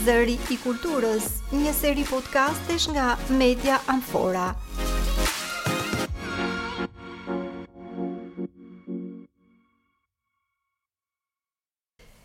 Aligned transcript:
Zëri 0.00 0.36
i 0.48 0.56
kulturës, 0.62 1.26
një 1.52 1.72
seri 1.76 2.06
podcastesh 2.08 2.86
nga 2.94 3.08
Media 3.36 3.74
Amfora. 3.92 4.46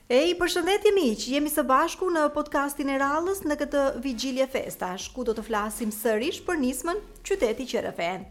Ej, 0.07 0.31
përshëndetje 0.39 0.93
miq, 0.95 1.25
jemi 1.33 1.51
së 1.51 1.65
bashku 1.73 2.07
në 2.15 2.23
podcastin 2.37 2.93
e 2.93 3.01
rallës 3.01 3.43
në 3.43 3.59
këtë 3.65 3.83
vigjilje 4.07 4.47
festash, 4.55 5.09
ku 5.11 5.27
do 5.27 5.35
të 5.35 5.43
flasim 5.49 5.91
sërish 5.91 6.39
për 6.47 6.61
nismën 6.63 7.03
Qyteti 7.27 7.65
i 7.65 7.69
Qerefen. 7.73 8.23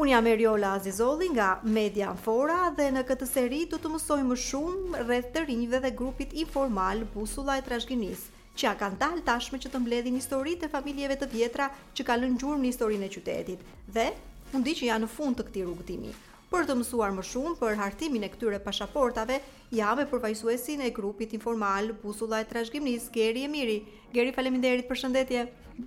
Unë 0.00 0.14
jam 0.14 0.30
Eriola 0.32 0.72
Azizolli 0.78 1.28
nga 1.36 1.52
Media 1.66 2.08
Amfora 2.14 2.70
dhe 2.80 2.88
në 2.96 3.04
këtë 3.12 3.28
seri 3.34 3.60
do 3.68 3.82
të 3.84 3.92
mësojmë 3.98 4.32
më 4.32 4.40
shumë 4.48 5.04
rreth 5.04 5.28
të 5.36 5.44
rinjve 5.50 5.84
dhe 5.84 5.92
grupit 6.02 6.32
informal 6.46 7.04
Busulla 7.12 7.60
e 7.60 7.68
Trashëgimisë 7.68 8.37
që 8.58 8.66
ja 8.66 8.72
kanë 8.78 8.98
dalë 8.98 9.22
tashme 9.26 9.58
që 9.62 9.70
të 9.70 9.80
mbledhin 9.84 10.16
historitë 10.18 10.66
e 10.66 10.72
familjeve 10.72 11.14
të 11.20 11.28
vjetra 11.30 11.68
që 11.96 12.06
kanë 12.08 12.24
lënë 12.24 12.40
gjurmë 12.42 12.64
në 12.64 12.72
historinë 12.72 13.06
e 13.06 13.12
qytetit 13.14 13.68
dhe 13.94 14.06
mundi 14.50 14.74
që 14.78 14.88
janë 14.88 15.04
në 15.04 15.10
fund 15.12 15.38
të 15.38 15.46
këtij 15.46 15.64
rrugëtimi. 15.68 16.10
Për 16.48 16.64
të 16.66 16.74
mësuar 16.80 17.12
më 17.12 17.24
shumë 17.28 17.52
për 17.60 17.74
hartimin 17.76 18.22
e 18.24 18.30
këtyre 18.32 18.58
pasaportave, 18.64 19.36
jave 19.78 20.06
përfaqësuesin 20.08 20.80
e 20.86 20.90
grupit 20.96 21.34
informal 21.36 21.90
Busula 22.02 22.40
e 22.42 22.46
Trashëgimisë 22.48 23.10
Geri 23.14 23.42
e 23.46 23.50
Miri. 23.52 23.78
Geri, 24.16 24.32
faleminderit, 24.32 24.86
për 24.88 25.00
shëndetje. 25.02 25.42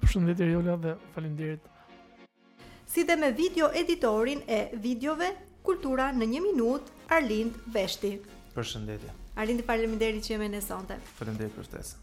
Përshëndetje 0.05 0.51
Jola 0.53 0.75
dhe 0.85 0.93
faleminderit. 1.15 1.65
Si 2.91 3.03
dhe 3.09 3.17
me 3.23 3.31
video 3.41 3.71
editorin 3.81 4.45
e 4.47 4.61
videove 4.85 5.33
Kultura 5.65 6.07
në 6.13 6.27
1 6.29 6.45
minutë 6.45 6.95
Arlind 7.17 7.57
Veshti. 7.73 8.13
Përshëndetje. 8.55 9.09
Arlind, 9.41 9.65
faleminderit 9.67 10.21
që 10.29 10.35
jemi 10.37 10.53
në 10.55 10.61
sonte. 10.69 11.01
Faleminderit 11.17 11.57
për 11.57 11.69
ftesën. 11.71 12.00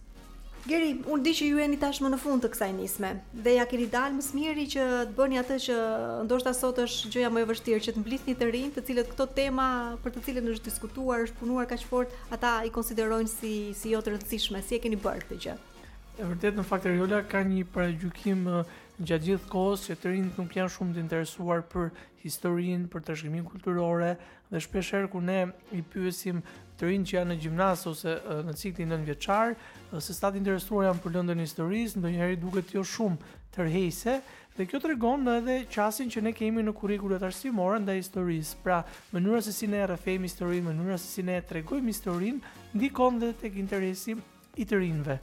Gjeri, 0.68 0.88
unë 1.08 1.24
di 1.24 1.32
që 1.36 1.46
ju 1.48 1.58
e 1.62 1.66
një 1.72 1.76
tashmë 1.80 2.08
në 2.12 2.16
fund 2.20 2.42
të 2.44 2.48
kësaj 2.52 2.66
nisme, 2.76 3.10
dhe 3.44 3.54
ja 3.54 3.64
keni 3.70 3.86
dalë 3.92 4.16
më 4.18 4.24
smiri 4.26 4.66
që 4.74 4.82
të 5.08 5.14
bëni 5.16 5.38
atë 5.40 5.56
që 5.66 5.76
ndoshta 6.28 6.52
sot 6.58 6.80
është 6.82 7.10
gjëja 7.14 7.30
më 7.32 7.40
e 7.40 7.48
vështirë 7.48 7.84
që 7.86 7.94
të 7.96 8.02
mblisni 8.02 8.34
të 8.36 8.48
rinë, 8.52 8.72
të 8.76 8.82
cilët 8.90 9.08
këto 9.14 9.26
tema 9.38 9.68
për 10.04 10.12
të 10.18 10.24
cilën 10.26 10.50
është 10.56 10.68
diskutuar, 10.68 11.24
është 11.24 11.38
punuar 11.40 11.70
ka 11.70 11.78
fort, 11.88 12.12
ata 12.36 12.50
i 12.68 12.72
konsiderojnë 12.74 13.32
si, 13.32 13.54
si 13.80 13.94
jo 13.94 14.02
të 14.04 14.12
rëndësishme, 14.18 14.60
si 14.68 14.76
e 14.76 14.82
keni 14.84 15.00
bërë 15.06 15.24
këtë 15.30 15.40
gjë. 15.46 15.56
E 16.20 16.28
vërtet 16.34 16.60
në 16.60 16.66
fakt 16.68 16.90
Riola 16.90 17.22
ka 17.32 17.40
një 17.48 17.64
paragjykim 17.72 18.44
gjatë 19.08 19.30
gjithë 19.30 19.52
kohës 19.54 19.88
që 19.88 19.96
të 20.02 20.12
rinjt 20.16 20.40
nuk 20.42 20.56
janë 20.58 20.74
shumë 20.76 20.98
të 20.98 21.04
interesuar 21.06 21.64
për 21.72 21.92
historinë, 22.26 22.90
për 22.92 23.08
trashëgiminë 23.08 23.48
kulturore 23.54 24.12
dhe 24.52 24.62
shpeshherë 24.66 25.08
kur 25.16 25.24
ne 25.24 25.40
i 25.72 25.86
pyesim 25.94 26.42
të 26.78 26.86
rinë 26.88 27.06
që 27.10 27.16
janë 27.16 27.32
në 27.34 27.38
gjimnas 27.42 27.82
ose 27.90 28.14
në 28.46 28.54
ciklin 28.58 28.92
në 28.94 29.00
vjeçar, 29.08 29.56
se 29.98 30.14
sta 30.14 30.30
interesuar 30.38 30.86
janë 30.88 31.02
për 31.02 31.14
lëndën 31.16 31.42
historisë, 31.42 31.98
ndonjëherë 32.00 32.38
duket 32.42 32.74
jo 32.76 32.84
shumë 32.86 33.34
tërheqëse, 33.56 34.14
dhe 34.58 34.66
kjo 34.66 34.80
tregon 34.82 35.26
edhe 35.34 35.58
qasjen 35.72 36.10
që 36.14 36.22
ne 36.26 36.32
kemi 36.38 36.62
në 36.66 36.72
kurrikulat 36.78 37.24
arsimorën 37.28 37.82
ndaj 37.86 37.98
historisë. 38.00 38.60
Pra, 38.64 38.80
mënyra 39.14 39.40
se 39.46 39.54
si 39.54 39.68
ne 39.70 39.82
rrëfejmë 39.86 40.28
historinë, 40.30 40.68
mënyra 40.70 40.98
se 40.98 41.10
si 41.12 41.26
ne 41.26 41.40
tregojmë 41.50 41.92
historinë 41.94 42.56
ndikon 42.78 43.20
edhe 43.22 43.34
tek 43.44 43.58
interesi 43.62 44.14
i 44.58 44.66
të 44.66 44.80
rinëve. 44.84 45.18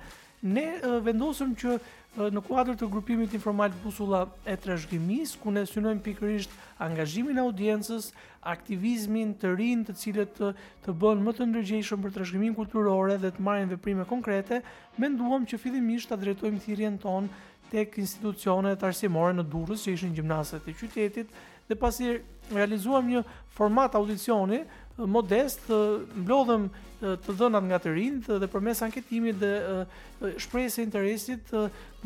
Ne 0.46 0.66
vendosëm 1.04 1.56
që 1.58 1.78
në 2.16 2.42
kuadrë 2.48 2.76
të 2.80 2.88
grupimit 2.92 3.34
informal 3.36 3.74
busula 3.84 4.22
e 4.48 4.56
rëshgjimis, 4.64 5.34
ku 5.42 5.52
ne 5.52 5.66
synojmë 5.68 6.00
pikërisht 6.06 6.52
angazhimin 6.82 7.36
e 7.36 7.44
audiencës, 7.44 8.12
aktivizmin 8.48 9.34
të 9.42 9.52
rinë 9.60 9.88
të 9.90 9.96
cilët 10.00 10.32
të, 10.38 10.52
të 10.86 10.96
bënë 11.02 11.26
më 11.26 11.34
të 11.40 11.48
ndërgjeshëm 11.50 12.06
për 12.06 12.16
rëshgjimin 12.22 12.56
kulturore 12.56 13.18
dhe 13.20 13.34
të 13.36 13.44
marrin 13.48 13.68
veprime 13.74 14.06
konkrete, 14.10 14.62
menduam 15.02 15.44
që 15.50 15.60
fillimisht 15.66 16.08
ta 16.08 16.16
drejtojmë 16.22 16.64
thirrjen 16.66 16.96
tonë 17.04 17.52
tek 17.74 18.00
institucionet 18.00 18.86
arsimore 18.88 19.36
në 19.36 19.48
Durrës, 19.52 19.84
që 19.88 19.98
ishin 19.98 20.16
gjimnazet 20.16 20.72
e 20.72 20.78
qytetit, 20.78 21.36
dhe 21.68 21.76
pasi 21.82 22.14
realizuam 22.54 23.08
një 23.10 23.26
format 23.58 23.96
audicioni, 24.00 24.64
modest 24.98 25.66
të 25.68 25.78
mblodhëm 26.24 26.70
të 27.26 27.34
dhënat 27.40 27.66
nga 27.68 27.80
të 27.84 27.92
rinjtë 27.98 28.38
dhe 28.42 28.48
përmes 28.52 28.82
anketimit 28.86 29.42
dhe 29.42 30.30
shprehjes 30.42 30.78
interesit 30.82 31.52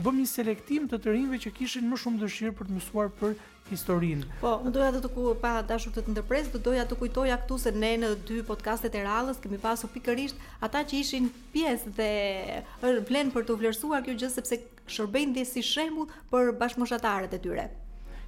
bëm 0.05 0.17
një 0.23 0.29
selektim 0.31 0.87
të 0.89 0.97
të 1.03 1.13
rinjve 1.13 1.39
që 1.45 1.51
kishin 1.59 1.89
më 1.91 1.99
shumë 2.03 2.21
dëshirë 2.23 2.55
për 2.59 2.67
të 2.71 2.77
mësuar 2.79 3.11
për 3.19 3.35
historinë. 3.69 4.25
Po, 4.41 4.55
unë 4.65 4.73
doja 4.73 4.91
të 5.05 5.11
ku 5.13 5.27
pa 5.43 5.51
dashur 5.69 5.93
të 5.93 6.07
të 6.07 6.15
ndërpres, 6.15 6.49
do 6.55 6.61
doja 6.69 6.87
të 6.89 6.97
kujtoja 7.03 7.35
këtu 7.43 7.59
se 7.67 7.71
ne 7.77 7.91
në 8.01 8.09
dy 8.25 8.39
podcastet 8.47 8.97
e 8.97 9.03
radhës 9.05 9.37
kemi 9.43 9.59
pasur 9.61 9.91
pikërisht 9.93 10.39
ata 10.65 10.81
që 10.89 11.03
ishin 11.03 11.29
pjesë 11.53 11.93
dhe 11.99 12.95
vlen 13.11 13.29
për 13.35 13.45
të 13.47 13.59
vlerësuar 13.61 14.01
kjo 14.07 14.17
gjë 14.23 14.31
sepse 14.39 14.57
shërbejnë 14.89 15.37
dhe 15.37 15.45
si 15.51 15.61
shembull 15.73 16.09
për 16.33 16.49
bashkëmoshatarët 16.63 17.37
e 17.37 17.41
tyre. 17.45 17.67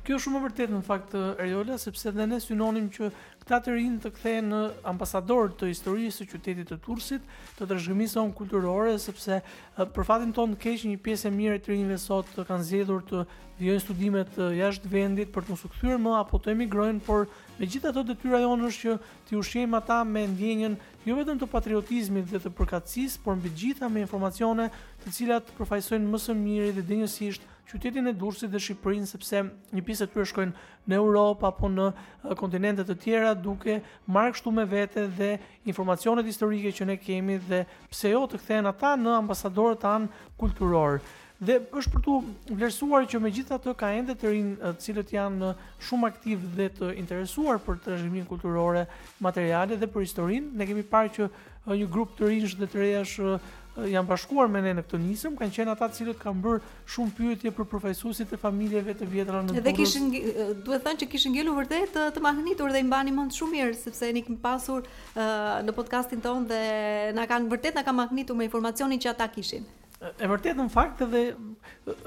Kjo 0.02 0.16
është 0.18 0.24
shumë 0.26 0.40
e 0.40 0.44
vërtetë 0.48 0.74
në 0.74 0.80
fakt 0.86 1.12
Eriola 1.20 1.76
sepse 1.78 2.10
dhe 2.16 2.26
ne 2.26 2.40
synonim 2.42 2.88
që 2.96 3.12
këta 3.44 3.58
të 3.68 3.74
rinë 3.76 4.00
të 4.02 4.12
kthehen 4.16 4.48
në 4.50 4.62
ambasador 4.90 5.52
të 5.60 5.68
historisë 5.70 6.24
së 6.24 6.26
qytetit 6.32 6.72
të 6.72 6.80
Tursit, 6.88 7.22
të 7.60 7.68
trashëgimisë 7.70 8.18
on 8.24 8.32
kulturore 8.38 8.96
sepse 9.04 9.38
për 9.78 10.08
fatin 10.10 10.32
tonë 10.34 10.58
keq 10.64 10.88
një 10.90 10.98
pjesë 11.06 11.30
e 11.30 11.34
mirë 11.36 11.60
e 11.60 11.62
rinëve 11.76 12.00
sot 12.02 12.34
të 12.34 12.48
kanë 12.50 12.66
zgjedhur 12.72 13.06
të 13.12 13.22
vijojnë 13.62 13.84
studime 13.86 14.24
të 14.34 14.48
jashtë 14.58 14.90
vendit 14.90 15.30
për 15.36 15.46
të 15.46 15.54
mos 15.54 15.68
u 15.70 15.72
kthyer 15.76 16.02
më 16.02 16.16
apo 16.18 16.40
të 16.42 16.56
emigrojnë, 16.56 17.04
por 17.06 17.30
megjithatë 17.60 18.06
detyra 18.10 18.42
jonë 18.42 18.72
është 18.72 18.88
që 18.88 18.98
t'i 19.30 19.38
ushqejmë 19.38 19.78
ata 19.84 20.00
me 20.16 20.24
ndjenjën 20.34 20.80
jo 21.06 21.20
vetëm 21.20 21.38
të 21.44 21.52
patriotizmit 21.54 22.26
dhe 22.34 22.42
të 22.42 22.56
përkatësisë, 22.58 23.22
por 23.22 23.38
mbi 23.38 23.54
gjitha 23.62 23.86
me 23.94 24.02
informacione 24.08 24.72
të 25.04 25.14
cilat 25.20 25.54
përfaqësojnë 25.60 26.10
më 26.16 26.24
së 26.26 26.38
miri 26.42 26.74
dhe 26.80 26.88
dënjësisht 26.90 27.46
qytetin 27.72 28.10
e 28.10 28.14
Durrësit 28.20 28.52
dhe 28.52 28.60
Shqipërinë 28.62 29.08
sepse 29.10 29.42
një 29.76 29.84
pjesë 29.88 30.08
këtyre 30.12 30.28
shkojnë 30.32 30.92
në 30.92 30.98
Europë 30.98 31.48
apo 31.48 31.70
në 31.72 31.86
kontinente 32.40 32.84
të 32.88 32.98
tjera 33.04 33.32
duke 33.38 33.80
marrë 34.12 34.36
kështu 34.36 34.54
me 34.58 34.66
vete 34.72 35.06
dhe 35.18 35.32
informacionet 35.72 36.28
historike 36.28 36.74
që 36.78 36.90
ne 36.92 36.98
kemi 37.00 37.40
dhe 37.48 37.64
pse 37.92 38.12
jo 38.16 38.26
të 38.32 38.42
kthehen 38.44 38.70
ata 38.74 38.96
në 39.00 39.16
ambasadorët 39.22 39.82
tan 39.86 40.10
kulturor. 40.40 41.00
Dhe 41.42 41.56
është 41.78 41.94
për 41.96 42.04
tu 42.06 42.16
vlerësuar 42.54 43.08
që 43.10 43.22
me 43.24 43.32
gjitha 43.34 43.58
të 43.64 43.74
ka 43.80 43.88
ende 43.98 44.14
të 44.14 44.30
rinë 44.34 44.74
cilët 44.82 45.10
janë 45.16 45.54
shumë 45.88 46.12
aktiv 46.12 46.44
dhe 46.58 46.68
të 46.78 46.92
interesuar 47.02 47.58
për 47.66 47.80
të 47.86 47.96
rëzhimin 47.96 48.28
kulturore 48.30 48.84
materiale 49.26 49.80
dhe 49.82 49.90
për 49.90 50.06
historinë. 50.06 50.52
Ne 50.54 50.68
kemi 50.70 50.84
parë 50.86 51.16
që 51.16 51.32
një 51.80 51.90
grup 51.94 52.14
të 52.18 52.30
rinjsh 52.30 52.54
dhe 52.62 52.70
të 52.70 52.82
rejash 52.84 53.18
janë 53.78 54.08
bashkuar 54.08 54.50
me 54.52 54.60
ne 54.62 54.74
në 54.78 54.84
këtë 54.84 55.00
nisëm, 55.02 55.36
kanë 55.40 55.54
qenë 55.56 55.72
ata 55.74 55.88
të 55.92 55.96
cilët 56.02 56.20
kanë 56.20 56.44
bërë 56.44 56.60
shumë 56.96 57.12
pyetje 57.20 57.52
për 57.60 57.68
profesorësit 57.72 58.34
e 58.34 58.40
familjeve 58.42 58.96
të 59.00 59.08
vjetra 59.14 59.42
në 59.46 59.54
Durrës. 59.54 59.64
Dhe 59.68 59.74
kishin 59.80 60.10
duhet 60.66 60.84
thënë 60.88 61.02
që 61.04 61.10
kishin 61.14 61.32
ngelur 61.38 61.60
vërtet 61.62 61.94
të, 61.96 62.06
të 62.18 62.24
mahnitur 62.26 62.72
dhe 62.76 62.82
i 62.84 62.88
mbani 62.90 63.16
mend 63.16 63.36
shumë 63.38 63.56
mirë 63.58 63.78
sepse 63.80 64.12
ne 64.18 64.26
kemi 64.28 64.40
pasur 64.44 64.84
uh, 64.84 65.62
në 65.64 65.76
podcastin 65.80 66.20
ton 66.26 66.44
dhe 66.52 66.62
na 67.16 67.28
kanë 67.32 67.48
vërtet 67.56 67.80
na 67.80 67.86
kanë 67.88 68.02
mahnitur 68.04 68.36
me 68.42 68.50
informacionin 68.50 69.00
që 69.02 69.16
ata 69.16 69.32
kishin 69.38 69.64
e 70.18 70.26
vërtet 70.28 70.58
në 70.58 70.66
fakt 70.74 71.04
edhe 71.06 71.20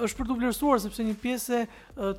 është 0.02 0.18
për 0.20 0.26
të 0.28 0.36
vlerësuar 0.40 0.80
sepse 0.82 1.04
një 1.06 1.14
pjesë 1.22 1.60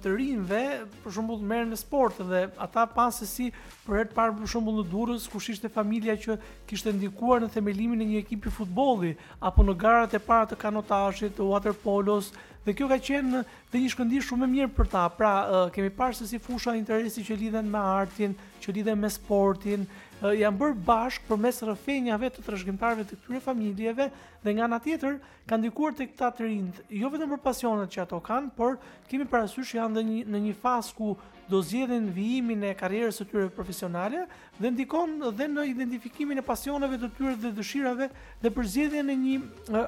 të 0.04 0.14
rinve 0.16 0.62
për 1.04 1.16
shembull 1.18 1.44
merren 1.48 1.74
me 1.74 1.80
sport 1.80 2.22
dhe 2.30 2.46
ata 2.64 2.86
pas 2.96 3.20
se 3.20 3.28
si 3.28 3.50
për 3.84 3.98
herë 3.98 4.12
të 4.12 4.16
parë 4.20 4.36
për 4.40 4.52
shembull 4.54 4.80
në 4.80 4.86
Durrës 4.94 5.26
kush 5.34 5.50
ishte 5.52 5.72
familja 5.76 6.16
që 6.26 6.38
kishte 6.70 6.94
ndikuar 6.96 7.44
në 7.44 7.52
themelimin 7.58 8.06
e 8.06 8.10
një 8.14 8.24
ekipi 8.24 8.56
futbolli 8.60 9.12
apo 9.52 9.68
në 9.68 9.76
garat 9.84 10.16
e 10.16 10.24
para 10.30 10.48
të 10.54 10.60
kanotazhit 10.64 11.36
të 11.42 11.50
waterpolos 11.52 12.32
dhe 12.66 12.74
kjo 12.74 12.88
ka 12.90 12.96
qenë 13.06 13.44
dhe 13.74 13.82
një 13.84 13.92
shkëndij 13.94 14.24
shumë 14.26 14.48
e 14.48 14.48
mirë 14.56 14.70
për 14.74 14.88
ta. 14.90 15.04
Pra 15.14 15.34
kemi 15.76 15.92
parë 15.94 16.16
se 16.18 16.26
si 16.32 16.40
fusha 16.42 16.74
interesi 16.74 17.22
që 17.22 17.36
lidhen 17.38 17.68
me 17.70 17.78
artin, 17.78 18.32
që 18.64 18.74
lidhen 18.80 18.98
me 18.98 19.12
sportin, 19.14 19.84
janë 20.24 20.58
bërë 20.60 20.76
bashk 20.88 21.24
për 21.28 21.38
mes 21.44 21.58
rëfenjave 21.68 22.30
të 22.32 22.42
të 22.44 22.76
të 22.78 23.16
këture 23.16 23.40
familjeve 23.44 24.06
dhe 24.46 24.54
nga 24.56 24.68
nga 24.72 24.80
tjetër 24.86 25.18
kanë 25.50 25.64
dikuar 25.68 25.94
të 25.98 26.08
këta 26.14 26.30
të 26.38 26.48
rindë 26.48 26.86
jo 27.02 27.10
vetëm 27.12 27.30
për 27.36 27.44
pasionet 27.50 27.92
që 27.96 28.02
ato 28.06 28.20
kanë 28.24 28.52
por 28.60 28.78
kemi 29.12 29.26
parasysh 29.34 29.76
janë 29.76 29.94
dhe 30.00 30.04
një, 30.24 30.40
një 30.48 30.54
fas 30.64 30.94
ku 30.96 31.12
do 31.52 31.62
zgjedhin 31.62 32.08
vijimin 32.16 32.64
e 32.66 32.72
karrierës 32.78 33.20
së 33.22 33.26
tyre 33.30 33.50
profesionale 33.54 34.26
dhe 34.60 34.72
ndikon 34.74 35.14
dhe 35.38 35.48
në 35.52 35.66
identifikimin 35.74 36.42
e 36.42 36.46
pasioneve 36.48 36.98
të 37.04 37.10
tyre 37.18 37.36
dhe 37.44 37.52
dëshirave 37.60 38.08
dhe 38.42 38.54
përzgjedhjen 38.56 39.12
e 39.14 39.18
një 39.26 39.84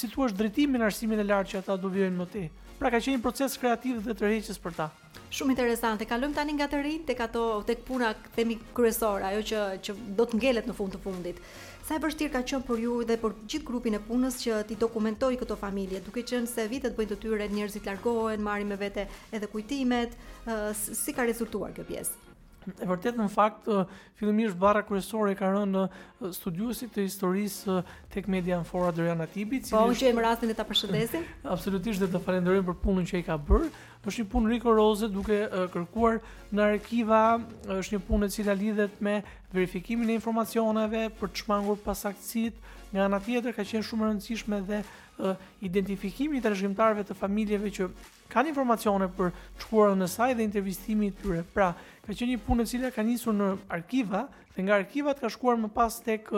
si 0.00 0.08
thua 0.14 0.30
drejtimin 0.40 0.84
arsimin 0.88 1.20
e 1.20 1.28
lartë 1.28 1.52
që 1.54 1.60
ata 1.62 1.76
do 1.82 1.92
vijnë 1.92 2.16
më 2.16 2.28
tej. 2.32 2.48
Pra 2.78 2.92
ka 2.94 3.00
qenë 3.02 3.18
një 3.18 3.22
proces 3.24 3.58
kreativ 3.58 4.00
dhe 4.06 4.14
tërheqës 4.16 4.60
për 4.62 4.76
ta. 4.78 4.86
Shumë 5.34 5.52
interesante. 5.56 6.06
Kalojmë 6.08 6.36
tani 6.38 6.54
nga 6.56 6.68
të 6.70 6.78
rinjtë 6.84 7.08
tek 7.10 7.22
ato 7.26 7.42
tek 7.68 7.82
puna 7.84 8.12
themi 8.36 8.54
kryesore, 8.74 9.26
ajo 9.32 9.42
që 9.50 9.64
që 9.84 9.96
do 10.16 10.26
të 10.30 10.38
ngelet 10.40 10.70
në 10.70 10.76
fund 10.78 10.94
të 10.94 11.02
fundit. 11.04 11.42
Sa 11.88 11.96
e 11.96 12.00
vështirë 12.04 12.32
ka 12.34 12.40
qenë 12.50 12.64
për 12.68 12.80
ju 12.82 12.96
dhe 13.08 13.14
për 13.22 13.34
gjithë 13.52 13.66
grupin 13.70 13.94
e 13.96 14.00
punës 14.08 14.36
që 14.42 14.58
ti 14.68 14.76
dokumentoj 14.82 15.30
këto 15.40 15.56
familje, 15.62 16.02
duke 16.10 16.24
qenë 16.32 16.50
se 16.52 16.66
vitet 16.74 16.98
bëjnë 17.00 17.14
të 17.14 17.20
tyre 17.22 17.46
njerëzit 17.54 17.88
largohen, 17.88 18.44
marrin 18.50 18.68
me 18.68 18.76
vete 18.84 19.08
edhe 19.38 19.48
kujtimet, 19.54 20.20
si 20.84 21.16
ka 21.16 21.24
rezultuar 21.32 21.72
kjo 21.78 21.86
pjesë? 21.88 22.27
E 22.82 22.86
vërtet 22.88 23.16
në 23.16 23.26
fakt 23.32 23.68
fillimisht 24.18 24.58
barra 24.60 24.82
kryesore 24.84 25.34
ka 25.38 25.48
rënë 25.54 25.82
studiuesit 26.36 26.90
të 26.92 27.04
historisë 27.06 27.76
tek 28.12 28.26
media 28.28 28.58
and 28.58 28.66
fora 28.68 28.90
Dorian 28.96 29.22
Atibi, 29.24 29.60
i 29.62 29.64
cili 29.64 29.78
Po, 29.86 29.94
që 29.96 30.10
në 30.12 30.24
rastin 30.24 30.52
e 30.52 30.56
ta 30.58 30.66
përshëndesim. 30.68 31.24
Absolutisht 31.54 32.02
dhe 32.02 32.10
të 32.16 32.20
falenderojmë 32.26 32.66
për 32.68 32.78
punën 32.82 33.08
që 33.08 33.20
ai 33.20 33.24
ka 33.30 33.38
bërë. 33.50 33.70
Është 34.08 34.20
një 34.24 34.28
punë 34.34 34.50
rigoroze 34.52 35.08
duke 35.12 35.38
kërkuar 35.72 36.18
në 36.56 36.66
arkiva, 36.74 37.22
është 37.78 37.96
një 37.96 38.02
punë 38.08 38.28
e 38.28 38.34
cila 38.36 38.54
lidhet 38.60 39.00
me 39.04 39.16
verifikimin 39.54 40.12
e 40.12 40.18
informacioneve 40.18 41.06
për 41.20 41.32
të 41.32 41.44
shmangur 41.46 41.80
pasaktësitë. 41.86 42.68
Nga 42.92 43.02
ana 43.04 43.18
tjetër 43.24 43.56
ka 43.56 43.64
qenë 43.68 43.84
shumë 43.88 44.04
e 44.06 44.10
rëndësishme 44.12 44.60
dhe 44.70 44.82
identifikimi 45.68 46.38
i 46.38 46.44
trashëgimtarëve 46.44 47.02
të 47.10 47.16
familjeve 47.20 47.68
që 47.78 47.90
kanë 48.32 48.52
informacione 48.52 49.08
për 49.16 49.30
shkuarën 49.62 50.04
e 50.04 50.08
saj 50.10 50.34
dhe 50.36 50.44
intervistimin 50.44 51.12
e 51.12 51.16
tyre. 51.20 51.42
Pra, 51.54 51.70
ka 52.06 52.12
qenë 52.14 52.34
një 52.34 52.40
punë 52.46 52.64
e 52.66 52.70
cila 52.72 52.90
ka 52.94 53.04
nisur 53.04 53.36
në 53.36 53.52
arkiva 53.78 54.26
dhe 54.54 54.64
nga 54.66 54.76
arkivat 54.82 55.20
ka 55.22 55.30
shkuar 55.32 55.58
më 55.62 55.70
pas 55.74 55.98
tek 56.04 56.28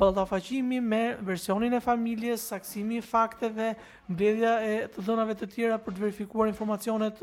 ballafaqimi 0.00 0.78
me 0.80 1.02
versionin 1.26 1.74
e 1.74 1.80
familjes, 1.82 2.44
saksimi 2.52 3.00
i 3.00 3.02
fakteve, 3.02 3.72
mbledhja 4.10 4.52
e 4.62 4.74
të 4.94 5.04
dhënave 5.06 5.34
të 5.38 5.48
tjera 5.54 5.80
për 5.82 5.96
të 5.96 6.04
verifikuar 6.06 6.50
informacionet 6.52 7.18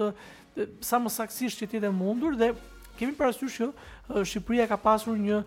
sa 0.84 1.00
më 1.00 1.14
saksisht 1.18 1.62
që 1.62 1.70
ti 1.72 1.80
dhe 1.84 1.92
mundur 1.96 2.36
dhe 2.36 2.52
kemi 2.98 3.14
parasysh 3.18 3.62
që 3.62 3.68
Shqipëria 4.24 4.66
ka 4.72 4.78
pasur 4.80 5.18
një 5.20 5.42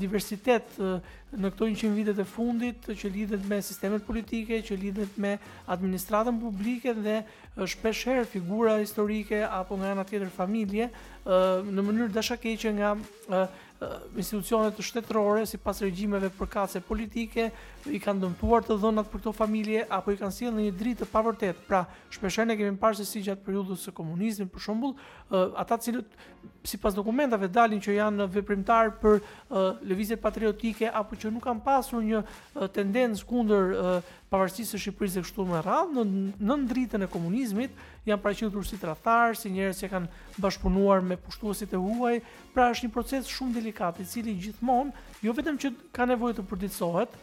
diversitet 0.00 0.70
në 0.78 1.50
këto 1.52 1.66
100 1.68 1.90
vitet 1.96 2.18
e 2.18 2.26
fundit 2.26 2.86
që 2.96 3.10
lidhet 3.12 3.42
me 3.50 3.58
sistemet 3.62 4.06
politike, 4.06 4.62
që 4.64 4.74
lidhet 4.80 5.18
me 5.20 5.34
administratën 5.74 6.38
publike 6.40 6.94
dhe 6.96 7.18
shpeshherë 7.68 8.24
figura 8.32 8.78
historike 8.80 9.42
apo 9.44 9.76
nga 9.80 9.92
ana 9.92 10.06
tjetër 10.08 10.32
familje 10.34 10.88
në 11.28 11.86
mënyrë 11.88 12.16
dashakeqe 12.16 12.72
nga 12.80 12.96
institucionet 14.16 14.78
shtetërore 14.82 15.44
si 15.46 15.58
pas 15.62 15.80
regjimeve 15.80 16.30
përkace 16.34 16.80
politike 16.82 17.48
i 17.94 18.00
kanë 18.02 18.24
dëmtuar 18.24 18.64
të 18.66 18.76
dhënat 18.82 19.06
për 19.12 19.22
këto 19.22 19.32
familje 19.36 19.84
apo 19.86 20.12
i 20.14 20.18
kanë 20.18 20.34
sjellë 20.34 20.56
në 20.58 20.64
një 20.66 20.74
dritë 20.80 21.04
të 21.04 21.08
pavërtet. 21.12 21.60
Pra, 21.68 21.84
shpeshherë 22.10 22.48
ne 22.50 22.56
kemi 22.58 22.80
parë 22.82 22.98
se 23.00 23.06
si 23.06 23.22
gjatë 23.22 23.44
periudhës 23.46 23.84
së 23.86 23.94
komunizmit 23.94 24.50
për 24.52 24.64
shembull, 24.66 24.96
ata 25.62 25.78
cilët 25.84 26.18
sipas 26.66 26.96
dokumentave 26.96 27.46
dalin 27.54 27.80
që 27.80 27.96
janë 28.00 28.26
veprimtar 28.34 28.96
për 29.02 29.20
lëvizje 29.88 30.18
patriotike 30.22 30.90
apo 30.90 31.16
që 31.16 31.30
nuk 31.34 31.46
kanë 31.46 31.64
pasur 31.68 32.02
një 32.02 32.24
tendencë 32.74 33.28
kundër 33.30 33.76
pavarësisë 34.32 34.68
së 34.76 34.80
Shqipërisë 34.82 35.18
dhe 35.18 35.22
kështu 35.24 35.44
me 35.48 35.60
radhë, 35.64 36.02
në 36.02 36.22
në 36.40 36.68
dritën 36.70 37.04
e 37.04 37.08
komunizmit 37.10 37.78
janë 38.08 38.20
paraqitur 38.24 38.66
si 38.68 38.76
ratarë, 38.82 39.36
si 39.40 39.50
njerëz 39.54 39.80
që 39.82 39.90
kanë 39.94 40.38
bashkëpunuar 40.44 41.04
me 41.04 41.16
pushtuesit 41.24 41.72
e 41.76 41.80
huaj, 41.80 42.18
pra 42.54 42.68
është 42.74 42.88
një 42.88 42.94
proces 42.96 43.30
shumë 43.32 43.56
delikat 43.58 44.00
i 44.02 44.06
cili 44.08 44.34
gjithmonë 44.42 44.92
jo 45.24 45.34
vetëm 45.38 45.58
që 45.62 45.72
ka 45.96 46.06
nevojë 46.10 46.38
të 46.40 46.46
përditësohet, 46.50 47.16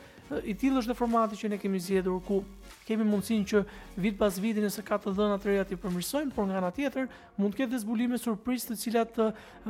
i 0.50 0.56
tillë 0.58 0.82
është 0.82 0.90
dhe 0.90 0.98
formati 0.98 1.38
që 1.38 1.50
ne 1.54 1.58
kemi 1.62 1.78
zjedur, 1.86 2.18
ku 2.26 2.40
kemi 2.88 3.06
mundësin 3.06 3.44
që 3.46 3.60
vit 4.02 4.16
pas 4.18 4.40
viti 4.42 4.64
nëse 4.64 4.82
ka 4.86 4.98
të 5.04 5.14
dhëna 5.20 5.36
të 5.38 5.50
reja 5.52 5.66
i 5.70 5.78
përmirësojmë, 5.82 6.34
por 6.34 6.48
nga 6.50 6.58
ana 6.58 6.72
tjetër 6.74 7.06
mund 7.38 7.54
të 7.54 7.60
ketë 7.62 7.74
dhe 7.76 7.82
zbulime 7.84 8.18
surprizë 8.18 8.72
të 8.74 8.80
cilat 8.82 9.20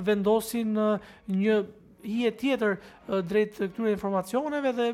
vendosin 0.08 0.72
një 0.80 1.58
hije 2.06 2.32
tjetër 2.40 2.78
drejt 3.28 3.60
këtyre 3.66 3.92
informacioneve 3.98 4.72
dhe 4.80 4.88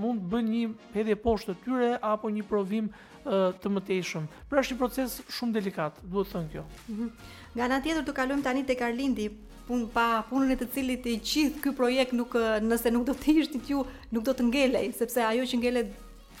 mund 0.00 0.22
të 0.22 0.28
bëjnë 0.32 0.52
një 0.52 0.68
hedhje 0.94 1.16
poshtë 1.22 1.52
të 1.56 1.64
tyre 1.66 1.88
apo 2.12 2.30
një 2.32 2.44
provim 2.48 2.88
uh, 2.90 3.52
të 3.60 3.72
mëtejshëm. 3.76 4.28
Pra 4.50 4.62
është 4.62 4.74
një 4.76 4.80
proces 4.80 5.18
shumë 5.36 5.56
delikat, 5.58 5.98
duhet 6.12 6.30
thënë 6.32 6.50
kjo. 6.52 6.64
Mm 6.64 6.98
-hmm. 6.98 7.10
Nga 7.58 7.68
në 7.72 7.80
tjetër 7.84 8.04
të 8.08 8.12
kalujem 8.20 8.42
tani 8.42 8.64
të 8.68 8.78
Karlindi, 8.78 9.28
pun 9.66 9.88
pa 9.94 10.06
punën 10.30 10.52
e 10.52 10.56
të 10.56 10.66
cilit 10.74 11.06
i 11.06 11.16
gjithë 11.20 11.60
ky 11.62 11.72
projekt 11.76 12.12
nuk 12.12 12.34
nëse 12.62 12.90
nuk 12.90 13.06
do 13.06 13.12
të 13.12 13.36
ishte 13.40 13.58
ju 13.68 13.84
nuk 14.10 14.24
do 14.24 14.32
të 14.32 14.42
ngelej 14.42 14.92
sepse 14.98 15.20
ajo 15.22 15.42
që 15.42 15.58
ngelet 15.60 15.86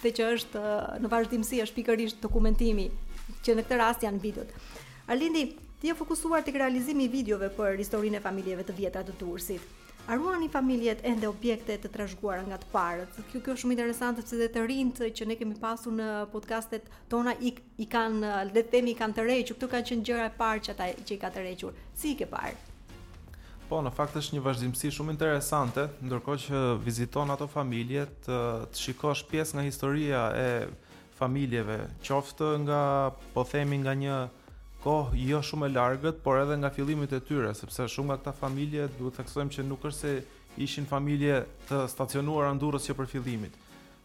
dhe 0.02 0.10
që 0.10 0.22
është 0.34 0.58
në 1.02 1.08
vazhdimsi 1.08 1.62
është 1.62 1.74
pikërisht 1.74 2.22
dokumentimi 2.22 2.90
që 3.44 3.54
në 3.54 3.62
këtë 3.62 3.76
rast 3.78 4.02
janë 4.02 4.20
videot. 4.20 4.48
Arlindi, 5.06 5.44
ti 5.80 5.86
je 5.88 5.94
fokusuar 5.94 6.42
tek 6.42 6.54
realizimi 6.54 7.04
i 7.04 7.08
videove 7.08 7.48
për 7.58 7.76
historinë 7.78 8.16
e 8.16 8.20
familjeve 8.20 8.62
të 8.62 8.72
vjetra 8.76 9.04
të 9.04 9.12
Tursit. 9.18 9.60
Arruani 10.06 10.48
familjet 10.50 10.98
ende 11.06 11.28
objekte 11.30 11.76
të 11.78 11.86
trashëguara 11.94 12.42
nga 12.48 12.56
të 12.58 12.70
parët. 12.72 13.18
Kjo 13.30 13.40
kjo 13.46 13.54
shumë 13.62 13.76
interesante 13.76 14.24
sepse 14.24 14.38
dhe 14.40 14.48
të 14.56 14.64
rinjt 14.66 15.00
që 15.14 15.28
ne 15.30 15.36
kemi 15.38 15.54
pasur 15.62 15.94
në 15.94 16.08
podcastet 16.32 16.88
tona 17.12 17.36
i, 17.38 17.52
i 17.78 17.86
kanë 17.92 18.32
le 18.48 18.54
të 18.64 18.72
themi 18.72 18.90
i 18.90 18.96
kanë 18.98 19.14
tërhequr, 19.20 19.52
këtu 19.54 19.68
kanë 19.76 19.88
qenë 19.92 20.04
gjëra 20.08 20.26
e 20.26 20.34
parë 20.40 20.64
që 20.66 20.74
ata 20.74 20.88
që 21.06 21.14
i 21.16 21.20
ka 21.22 21.30
tërhequr. 21.36 21.78
Si 22.02 22.12
i 22.16 22.18
ke 22.18 22.26
parë? 22.32 22.58
Po, 23.70 23.78
në 23.86 23.92
fakt 23.96 24.18
është 24.18 24.34
një 24.36 24.42
vazhdimësi 24.48 24.90
shumë 24.98 25.14
interesante, 25.14 25.86
ndërkohë 26.04 26.42
që 26.48 26.64
viziton 26.84 27.30
ato 27.32 27.46
familjet, 27.52 28.16
të, 28.26 28.42
të 28.74 28.82
shikosh 28.86 29.22
pjesë 29.30 29.54
nga 29.60 29.68
historia 29.70 30.26
e 30.42 30.48
familjeve, 31.16 31.78
qoftë 32.04 32.54
nga 32.66 32.82
po 33.36 33.46
themi 33.52 33.78
nga 33.84 33.94
një 34.02 34.18
kohë 34.82 35.26
jo 35.30 35.38
shumë 35.46 35.68
e 35.68 35.72
largët, 35.76 36.18
por 36.26 36.40
edhe 36.42 36.56
nga 36.58 36.70
fillimet 36.74 37.12
e 37.14 37.20
tyre, 37.22 37.52
sepse 37.54 37.84
shumë 37.94 38.10
nga 38.10 38.16
këta 38.18 38.32
familje 38.40 38.88
duhet 38.98 39.12
të 39.14 39.20
theksojmë 39.20 39.54
që 39.56 39.64
nuk 39.68 39.84
është 39.88 39.98
se 40.00 40.14
ishin 40.66 40.88
familje 40.90 41.38
të 41.68 41.82
stacionuara 41.92 42.50
në 42.56 42.62
Durrës 42.64 42.88
që 42.90 42.96
për 42.98 43.10
fillimit. 43.14 43.54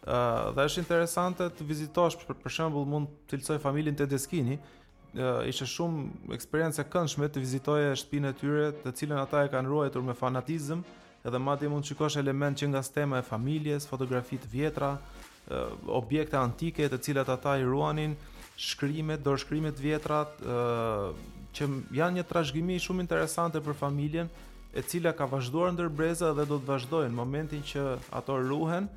Ëh, 0.05 0.13
uh, 0.13 0.43
dhe 0.55 0.65
është 0.69 0.83
interesante 0.83 1.49
të 1.57 1.67
vizitosh 1.67 2.19
për, 2.21 2.37
për 2.45 2.55
shembull 2.59 2.85
mund 2.87 3.09
të 3.25 3.39
cilsoj 3.39 3.57
familjen 3.65 3.97
Tedeskini, 3.99 4.59
uh, 4.59 5.41
ishte 5.49 5.67
shumë 5.67 6.31
eksperiencë 6.37 6.83
e 6.83 6.87
këndshme 6.93 7.27
të 7.33 7.43
vizitoje 7.43 7.89
shtëpinë 8.03 8.31
e 8.31 8.37
tyre, 8.43 8.69
të 8.85 8.93
cilën 9.01 9.17
ata 9.23 9.41
e 9.47 9.51
kanë 9.55 9.71
ruajtur 9.73 10.05
me 10.07 10.15
fanatizëm, 10.15 10.85
edhe 11.27 11.41
madje 11.41 11.71
mund 11.73 11.83
të 11.83 11.91
shikosh 11.95 12.21
element 12.21 12.61
që 12.61 12.69
nga 12.71 12.85
stema 12.85 13.19
e 13.19 13.25
familjes, 13.33 13.89
fotografi 13.89 14.37
të 14.45 14.53
vjetra, 14.53 14.93
uh, 14.93 15.91
objekte 15.99 16.37
antike 16.39 16.87
të 16.93 17.01
cilat 17.09 17.33
ata 17.39 17.57
i 17.57 17.65
ruanin 17.65 18.13
shkrime, 18.57 19.17
dorëshkrime 19.21 19.71
të 19.77 19.83
vjetra 19.85 20.23
uh, 20.25 21.31
që 21.53 21.67
janë 21.97 22.17
një 22.19 22.25
trashëgimi 22.29 22.79
shumë 22.81 23.03
interesante 23.05 23.61
për 23.63 23.77
familjen 23.77 24.29
e 24.77 24.83
cila 24.85 25.13
ka 25.17 25.27
vazhduar 25.29 25.71
ndër 25.75 25.91
breza 25.93 26.33
dhe 26.37 26.45
do 26.49 26.57
të 26.57 26.69
vazhdojnë 26.71 27.13
në 27.13 27.17
momentin 27.17 27.63
që 27.71 27.83
ato 28.17 28.39
ruhen 28.43 28.89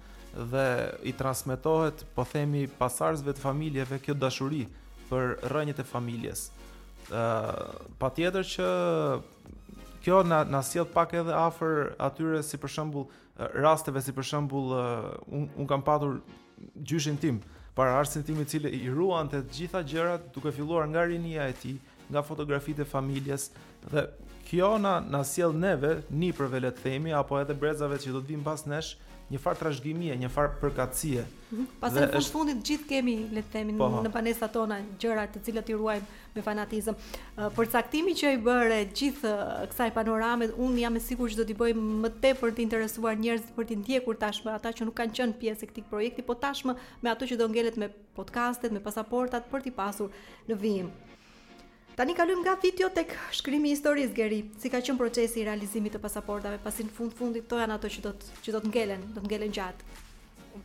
dhe 0.53 0.65
i 1.11 1.13
transmetohet, 1.19 2.05
po 2.15 2.25
themi, 2.31 2.65
pasardhësve 2.79 3.33
të 3.35 3.43
familjeve 3.43 3.99
kjo 4.05 4.15
dashuri 4.15 4.63
për 5.09 5.33
rrënjët 5.51 5.81
e 5.83 5.87
familjes. 5.91 6.45
Uh, 7.11 7.77
pa 7.99 8.11
tjetër 8.15 8.47
që 8.53 8.69
kjo 10.05 10.23
na, 10.25 10.45
na 10.47 10.61
sjell 10.65 10.87
pak 10.89 11.17
edhe 11.19 11.35
afer 11.35 11.91
atyre 12.01 12.41
si 12.47 12.57
për 12.63 12.75
shembull 12.79 13.09
rasteve 13.59 14.01
si 14.05 14.13
për 14.15 14.29
shembull 14.31 14.71
uh, 14.73 15.11
un, 15.35 15.49
un 15.59 15.67
kam 15.67 15.83
patur 15.83 16.21
gjyshin 16.87 17.19
tim 17.19 17.41
uh, 17.43 17.59
para 17.75 17.93
arsin 17.97 18.23
tim 18.23 18.41
i 18.41 18.45
cili 18.47 18.71
i 18.83 18.91
ruante 18.91 19.41
të 19.41 19.57
gjitha 19.59 19.83
gjërat 19.93 20.27
duke 20.35 20.53
filluar 20.55 20.89
nga 20.91 21.05
rinia 21.07 21.47
e 21.51 21.55
tij, 21.63 21.77
nga 22.11 22.23
fotografitë 22.27 22.83
e 22.83 22.91
familjes 22.95 23.49
dhe 23.93 24.03
kjo 24.51 24.73
na 24.83 24.97
na 25.15 25.21
sjell 25.25 25.55
neve, 25.63 25.93
nipërve 26.23 26.61
le 26.65 26.73
të 26.75 26.85
themi 26.87 27.13
apo 27.21 27.39
edhe 27.41 27.55
brezave 27.55 28.01
që 28.03 28.17
do 28.17 28.23
të 28.25 28.33
vinë 28.33 28.47
pas 28.49 28.67
nesh, 28.73 28.95
një 29.31 29.39
farë 29.39 29.59
trashëgimie, 29.61 30.15
një 30.19 30.29
farë 30.35 30.57
përkatësie. 30.61 31.25
Mhm. 31.51 31.67
Pastaj 31.83 32.03
në 32.03 32.07
është... 32.19 32.33
fundit 32.35 32.63
gjithë 32.67 32.87
kemi, 32.91 33.15
le 33.35 33.43
të 33.47 33.53
themi, 33.53 33.75
po, 33.79 33.87
po. 33.97 34.01
në 34.03 34.11
banesat 34.15 34.53
tona 34.55 34.81
gjëra 35.03 35.27
të 35.31 35.43
cilat 35.47 35.69
i 35.71 35.77
ruajmë 35.79 36.19
me 36.35 36.43
fanatizëm. 36.47 36.97
Përcaktimi 37.57 38.15
që 38.19 38.33
i 38.37 38.41
bëre 38.47 38.81
gjithë 39.01 39.35
kësaj 39.73 39.89
panorame, 39.97 40.51
unë 40.67 40.83
jam 40.85 40.99
e 40.99 41.03
sigurt 41.05 41.35
që 41.35 41.43
do 41.43 41.47
t'i 41.51 41.57
bëj 41.63 41.77
më 41.81 42.11
tepër 42.25 42.57
të 42.59 42.65
interesuar 42.67 43.19
njerëz 43.21 43.49
për 43.59 43.69
t'i 43.71 43.79
ndjekur 43.85 44.19
tashmë 44.25 44.57
ata 44.57 44.73
që 44.81 44.89
nuk 44.91 44.99
kanë 44.99 45.15
qenë 45.21 45.39
pjesë 45.43 45.63
e 45.63 45.71
këtij 45.73 45.87
projekti, 45.93 46.27
po 46.31 46.35
tashmë 46.43 46.75
me 47.05 47.15
ato 47.15 47.31
që 47.31 47.39
do 47.43 47.47
ngelet 47.51 47.79
me 47.83 47.91
podcastet, 48.19 48.75
me 48.75 48.83
pasaportat 48.85 49.47
për 49.53 49.69
t'i 49.69 49.75
pasur 49.79 50.11
në 50.51 50.59
vim. 50.63 50.91
Tani 51.99 52.15
kalujmë 52.15 52.45
nga 52.45 52.53
video 52.63 52.87
tek 52.95 53.13
shkrimi 53.35 53.69
i 53.69 53.75
historisë 53.75 54.15
Geri, 54.15 54.39
si 54.63 54.71
ka 54.71 54.79
qënë 54.81 54.99
procesi 55.01 55.41
i 55.41 55.45
realizimit 55.49 55.97
të 55.97 56.01
pasaportave, 56.05 56.61
pasi 56.63 56.87
në 56.87 56.93
fund 56.95 57.17
fundit 57.19 57.49
to 57.51 57.59
janë 57.59 57.77
ato 57.77 57.91
që 57.91 58.05
do 58.05 58.13
të 58.15 58.39
që 58.45 58.55
do 58.57 58.61
të 58.65 58.71
ngelen, 58.71 59.03
do 59.15 59.25
të 59.25 59.31
ngelen 59.31 59.55
gjatë. 59.57 59.97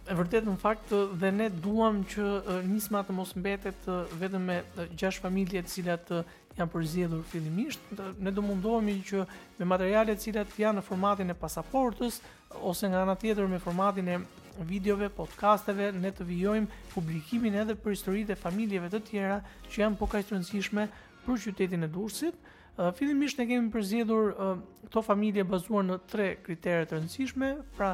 E 0.10 0.16
vërtet 0.18 0.46
në 0.50 0.54
fakt 0.62 0.94
dhe 1.22 1.32
ne 1.34 1.48
duam 1.50 2.04
që 2.14 2.30
nisma 2.70 3.02
të 3.08 3.16
mos 3.18 3.34
mbetet 3.38 3.90
vetëm 4.22 4.48
me 4.52 4.60
gjashtë 4.98 5.24
familje 5.26 5.66
të 5.66 5.74
cilat 5.74 6.14
janë 6.60 6.72
përzjedhur 6.72 7.26
fillimisht, 7.32 7.94
ne 8.22 8.32
do 8.32 8.44
mundohemi 8.46 9.00
që 9.10 9.26
me 9.60 9.68
materialet 9.74 10.22
cilat 10.24 10.54
janë 10.62 10.80
në 10.82 10.86
formatin 10.88 11.34
e 11.34 11.38
pasaportës, 11.42 12.22
ose 12.66 12.88
nga 12.92 13.02
nga 13.10 13.18
tjetër 13.22 13.50
me 13.52 13.60
formatin 13.64 14.08
e 14.16 14.20
videove, 14.70 15.10
podcasteve, 15.12 15.90
ne 16.00 16.14
të 16.16 16.24
vijojmë 16.30 16.78
publikimin 16.94 17.58
edhe 17.64 17.74
për 17.76 17.92
historit 17.98 18.30
e 18.32 18.38
familjeve 18.40 18.88
të 18.94 19.02
tjera 19.10 19.42
që 19.68 19.82
janë 19.82 20.00
po 20.00 20.08
kajtë 20.14 20.32
rëndësishme 20.32 20.86
për 21.26 21.42
qytetin 21.50 21.86
e 21.86 21.90
Durrësit. 21.90 22.38
Uh, 22.76 22.90
Fillimisht 22.98 23.40
ne 23.40 23.46
kemi 23.48 23.70
përzgjedhur 23.72 24.32
uh, 24.32 24.58
këto 24.90 25.02
familje 25.08 25.46
bazuar 25.48 25.86
në 25.88 25.96
tre 26.12 26.26
kritere 26.44 26.84
të 26.90 26.98
rëndësishme, 26.98 27.52
pra 27.78 27.94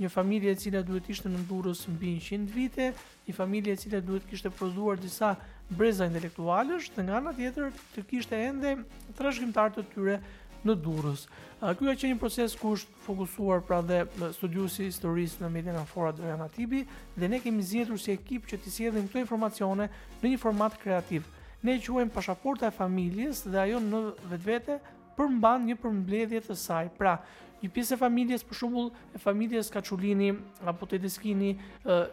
një 0.00 0.08
familje 0.10 0.54
e 0.54 0.60
cila 0.62 0.80
duhet 0.88 1.04
të 1.04 1.12
ishte 1.12 1.28
në 1.28 1.42
Durrës 1.50 1.82
mbi 1.92 2.14
100 2.24 2.48
vite, 2.54 2.86
një 3.26 3.34
familje 3.36 3.74
e 3.74 3.80
cila 3.82 4.00
duhet 4.02 4.24
të 4.24 4.32
kishte 4.32 4.50
prodhuar 4.56 4.96
disa 5.02 5.34
breza 5.72 6.08
intelektualësh, 6.08 6.88
dhe 6.96 7.04
nga 7.06 7.18
ana 7.20 7.34
tjetër 7.36 7.74
të 7.96 8.06
kishte 8.08 8.38
ende 8.46 8.72
trashëgimtar 9.20 9.76
të 9.76 9.84
tyre 9.92 10.16
në 10.64 10.78
Durrës. 10.84 11.26
Ky 11.60 11.84
ka 11.84 11.94
qenë 12.00 12.14
një 12.14 12.18
proces 12.22 12.56
ku 12.58 12.72
është 12.76 12.96
fokusuar 13.04 13.60
pra 13.66 13.82
dhe 13.84 14.00
studiosi 14.38 14.88
historisë 14.88 15.44
në 15.44 15.52
Medina 15.54 15.84
Fora 15.92 16.10
Dorian 16.16 16.40
Atibi 16.44 16.84
dhe 17.18 17.28
ne 17.30 17.38
kemi 17.42 17.62
zgjedhur 17.66 18.00
si 18.02 18.14
ekip 18.16 18.48
që 18.50 18.58
të 18.64 18.72
sjellim 18.74 19.06
këto 19.10 19.22
informacione 19.26 19.90
në 20.22 20.32
një 20.34 20.40
format 20.42 20.80
kreativ 20.82 21.28
ne 21.66 21.78
quajmë 21.82 22.10
pasaporta 22.14 22.68
e 22.68 22.74
familjes 22.74 23.44
dhe 23.46 23.60
ajo 23.62 23.78
në 23.84 24.00
vetvete 24.32 24.80
përmban 25.18 25.66
një 25.68 25.76
përmbledhje 25.82 26.40
të 26.48 26.56
saj. 26.58 26.88
Pra, 26.98 27.16
një 27.62 27.68
pjesë 27.70 27.94
e 27.94 28.00
familjes, 28.00 28.42
për 28.42 28.58
shembull, 28.58 28.88
e 29.14 29.20
familjes 29.22 29.68
Kaçulini 29.70 30.32
apo 30.66 30.88
Tedeskini 30.90 31.52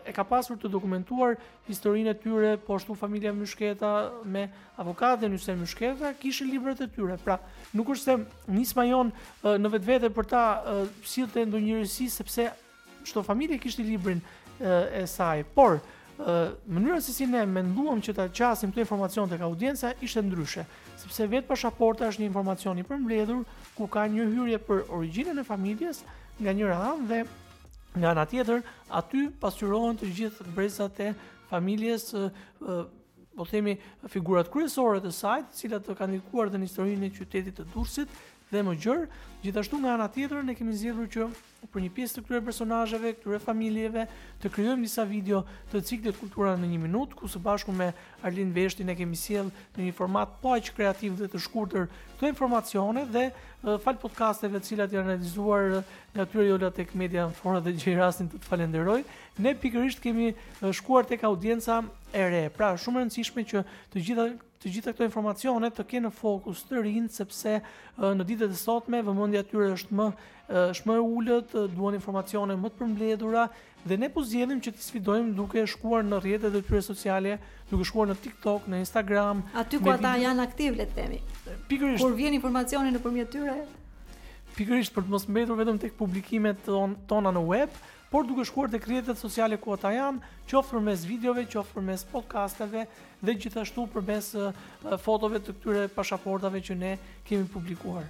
e 0.06 0.14
ka 0.14 0.22
pasur 0.30 0.60
të 0.62 0.70
dokumentuar 0.70 1.40
historinë 1.70 2.12
e 2.14 2.18
tyre, 2.22 2.52
po 2.62 2.76
ashtu 2.78 2.94
familja 3.00 3.32
Myshketa 3.34 3.90
me 4.30 4.44
avokatën 4.80 5.34
Ysen 5.34 5.58
Myshketa 5.64 6.12
kishin 6.22 6.52
librat 6.54 6.84
e 6.86 6.90
tyre. 6.94 7.18
Pra, 7.26 7.40
nuk 7.74 7.90
është 7.96 8.04
se 8.20 8.54
nisma 8.54 8.86
jon 8.92 9.10
në 9.44 9.74
vetvete 9.80 10.14
për 10.14 10.30
ta 10.36 10.44
sillte 11.02 11.46
ndonjërisë 11.50 12.12
sepse 12.20 12.52
çdo 13.10 13.26
familje 13.26 13.58
kishte 13.64 13.82
librin 13.82 14.22
e 14.60 15.08
saj, 15.10 15.48
por 15.58 15.80
mënyra 16.68 17.00
si 17.02 17.14
si 17.16 17.26
ne 17.26 17.46
menduam 17.48 18.02
që 18.04 18.14
ta 18.16 18.26
qasim 18.28 18.72
këtë 18.72 18.84
informacion 18.84 19.30
tek 19.32 19.42
audienca 19.46 19.94
ishte 20.04 20.20
ndryshe, 20.26 20.66
sepse 21.00 21.28
vetë 21.32 21.48
pasaporta 21.48 22.08
është 22.12 22.22
një 22.22 22.28
informacion 22.28 22.78
i 22.78 22.84
përmbledhur 22.84 23.46
ku 23.78 23.88
ka 23.88 24.04
një 24.12 24.26
hyrje 24.28 24.60
për 24.68 24.82
origjinën 24.92 25.40
e 25.40 25.46
familjes 25.48 26.02
nga 26.40 26.52
njëra 26.52 26.78
anë 26.92 27.08
dhe 27.08 27.22
nga 28.00 28.12
ana 28.12 28.26
tjetër 28.28 28.60
aty 29.00 29.30
pasqyrohen 29.40 29.96
të 29.98 30.12
gjithë 30.20 30.48
brezat 30.56 31.00
e 31.08 31.14
familjes 31.50 32.12
e, 32.14 32.28
e, 32.68 32.82
po 33.40 33.46
themi 33.48 33.78
figurat 34.12 34.52
kryesore 34.52 35.00
të 35.00 35.14
saj, 35.16 35.42
të 35.54 35.62
cilat 35.62 35.88
kanë 35.96 36.18
ndikuar 36.18 36.52
në 36.52 36.66
historinë 36.68 37.08
e 37.08 37.14
qytetit 37.16 37.62
të 37.64 37.70
Durrësit, 37.72 38.12
dhe 38.52 38.62
më 38.66 38.74
gjërë. 38.84 39.08
Gjithashtu 39.44 39.78
nga 39.80 39.94
ana 39.96 40.08
tjetër 40.12 40.42
ne 40.44 40.54
kemi 40.58 40.74
zgjedhur 40.76 41.08
që 41.14 41.28
për 41.72 41.84
një 41.86 41.92
pjesë 41.96 42.16
të 42.18 42.22
këtyre 42.26 42.40
personazheve, 42.50 43.12
këtyre 43.20 43.40
familjeve, 43.44 44.06
të 44.42 44.52
krijojmë 44.52 44.84
disa 44.88 45.06
video 45.08 45.42
të 45.72 45.82
ciklit 45.88 46.18
kultura 46.20 46.56
në 46.60 46.68
1 46.72 46.82
minutë, 46.88 47.16
ku 47.20 47.30
së 47.32 47.40
bashku 47.44 47.72
me 47.76 47.92
Arlin 48.28 48.52
Veshti 48.56 48.84
ne 48.88 48.96
kemi 49.00 49.16
sjell 49.20 49.52
në 49.78 49.86
një 49.86 49.96
format 50.00 50.34
po 50.42 50.54
aq 50.58 50.74
kreativ 50.76 51.16
dhe 51.22 51.30
të 51.32 51.42
shkurtër 51.46 51.88
këto 52.20 52.32
informacione 52.34 53.06
dhe 53.16 53.26
fal 53.86 53.96
podcasteve 54.02 54.60
të 54.60 54.72
cilat 54.74 54.98
janë 54.98 55.12
realizuar 55.14 55.70
nga 56.16 56.26
tyre 56.32 56.50
jola 56.50 56.74
tek 56.76 56.92
Media 57.00 57.30
Fora 57.40 57.64
dhe 57.64 57.76
gjej 57.80 57.96
rastin 58.00 58.28
të 58.34 58.42
të 58.44 58.50
falenderoj. 58.52 59.02
Ne 59.40 59.56
pikërisht 59.56 60.04
kemi 60.04 60.34
shkuar 60.80 61.08
tek 61.08 61.24
audienca 61.28 61.82
e 62.12 62.28
re. 62.28 62.44
Pra, 62.56 62.74
shumë 62.76 63.00
e 63.00 63.06
rëndësishme 63.06 63.48
që 63.54 63.68
të 63.94 64.04
gjitha 64.08 64.32
të 64.60 64.72
gjitha 64.76 64.92
këto 64.92 65.06
informacione 65.08 65.70
të 65.72 65.86
kenë 65.88 66.10
fokus 66.12 66.66
të 66.68 66.82
rinë, 66.84 67.10
sepse 67.16 67.58
në 68.20 68.26
ditet 68.28 68.52
e 68.52 68.58
sotme 68.60 69.00
vëmëndja 69.08 69.46
tyre 69.48 69.70
është 69.78 69.96
më, 69.96 70.08
është 70.74 70.90
më 70.90 70.98
e 71.00 71.06
ullët, 71.14 71.54
duan 71.78 71.96
informacione 71.98 72.58
më 72.60 72.72
të 72.74 72.82
përmbledhura, 72.82 73.46
dhe 73.88 73.98
ne 74.02 74.10
po 74.12 74.24
zgjedhim 74.28 74.60
që 74.66 74.74
të 74.76 74.84
sfidojmë 74.90 75.32
duke 75.40 75.64
shkuar 75.74 76.04
në 76.04 76.20
rrjetet 76.26 76.58
e 76.60 76.62
tyre 76.68 76.82
sociale, 76.84 77.38
duke 77.72 77.88
shkuar 77.88 78.10
në 78.12 78.18
TikTok, 78.26 78.68
në 78.72 78.82
Instagram. 78.84 79.46
Aty 79.64 79.80
ku 79.80 79.94
ata 79.94 80.12
janë 80.26 80.44
aktiv, 80.50 80.76
le 80.76 80.90
të 80.90 80.98
themi. 81.00 81.22
Pikërisht. 81.72 82.04
Kur 82.04 82.18
vjen 82.20 82.36
informacioni 82.42 82.92
nëpërmjet 82.98 83.32
tyre, 83.38 83.56
pikërisht 84.60 84.92
për 84.98 85.08
të 85.08 85.16
mos 85.16 85.28
mbetur 85.32 85.62
vetëm 85.64 85.80
tek 85.86 85.96
publikimet 86.04 86.68
tona 87.08 87.32
në 87.32 87.46
web, 87.54 87.80
por 88.10 88.26
duke 88.26 88.44
shkuar 88.44 88.70
tek 88.72 88.86
rrjetet 88.90 89.18
sociale 89.22 89.58
ku 89.62 89.70
ata 89.76 89.92
janë, 89.94 90.24
qoftë 90.50 90.74
përmes 90.76 91.04
videove, 91.08 91.44
qoftë 91.52 91.76
përmes 91.78 92.04
podcasteve 92.10 92.86
dhe 93.22 93.36
gjithashtu 93.44 93.84
përmes 93.94 94.32
fotove 95.06 95.42
të 95.46 95.54
këtyre 95.60 95.84
pasaportave 95.94 96.62
që 96.66 96.78
ne 96.84 96.96
kemi 97.28 97.46
publikuar. 97.54 98.08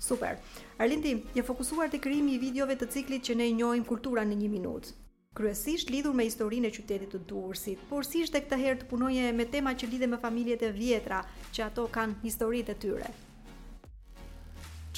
Super. 0.00 0.38
Arlindi, 0.78 1.16
je 1.34 1.42
fokusuar 1.44 1.90
te 1.90 2.00
krijimi 2.00 2.36
i 2.36 2.40
videove 2.40 2.76
të 2.78 2.88
ciklit 2.94 3.26
që 3.28 3.36
ne 3.40 3.50
i 3.50 3.56
njohim 3.60 3.84
Kultura 3.84 4.24
në 4.24 4.38
1 4.38 4.50
minutë. 4.54 4.94
Kryesisht 5.38 5.90
lidhur 5.92 6.14
me 6.18 6.24
historinë 6.26 6.70
e 6.70 6.74
qytetit 6.78 7.12
të 7.12 7.20
Durrësit, 7.30 7.82
por 7.90 8.06
si 8.06 8.24
ishte 8.24 8.40
këtë 8.46 8.62
herë 8.62 8.80
të 8.84 8.88
punoje 8.90 9.28
me 9.38 9.44
tema 9.46 9.74
që 9.78 9.90
lidhe 9.92 10.08
me 10.10 10.18
familjet 10.24 10.62
e 10.66 10.72
vjetra, 10.74 11.20
që 11.52 11.64
ato 11.66 11.86
kanë 11.94 12.22
historitë 12.24 12.74
e 12.76 12.80
tyre? 12.86 13.12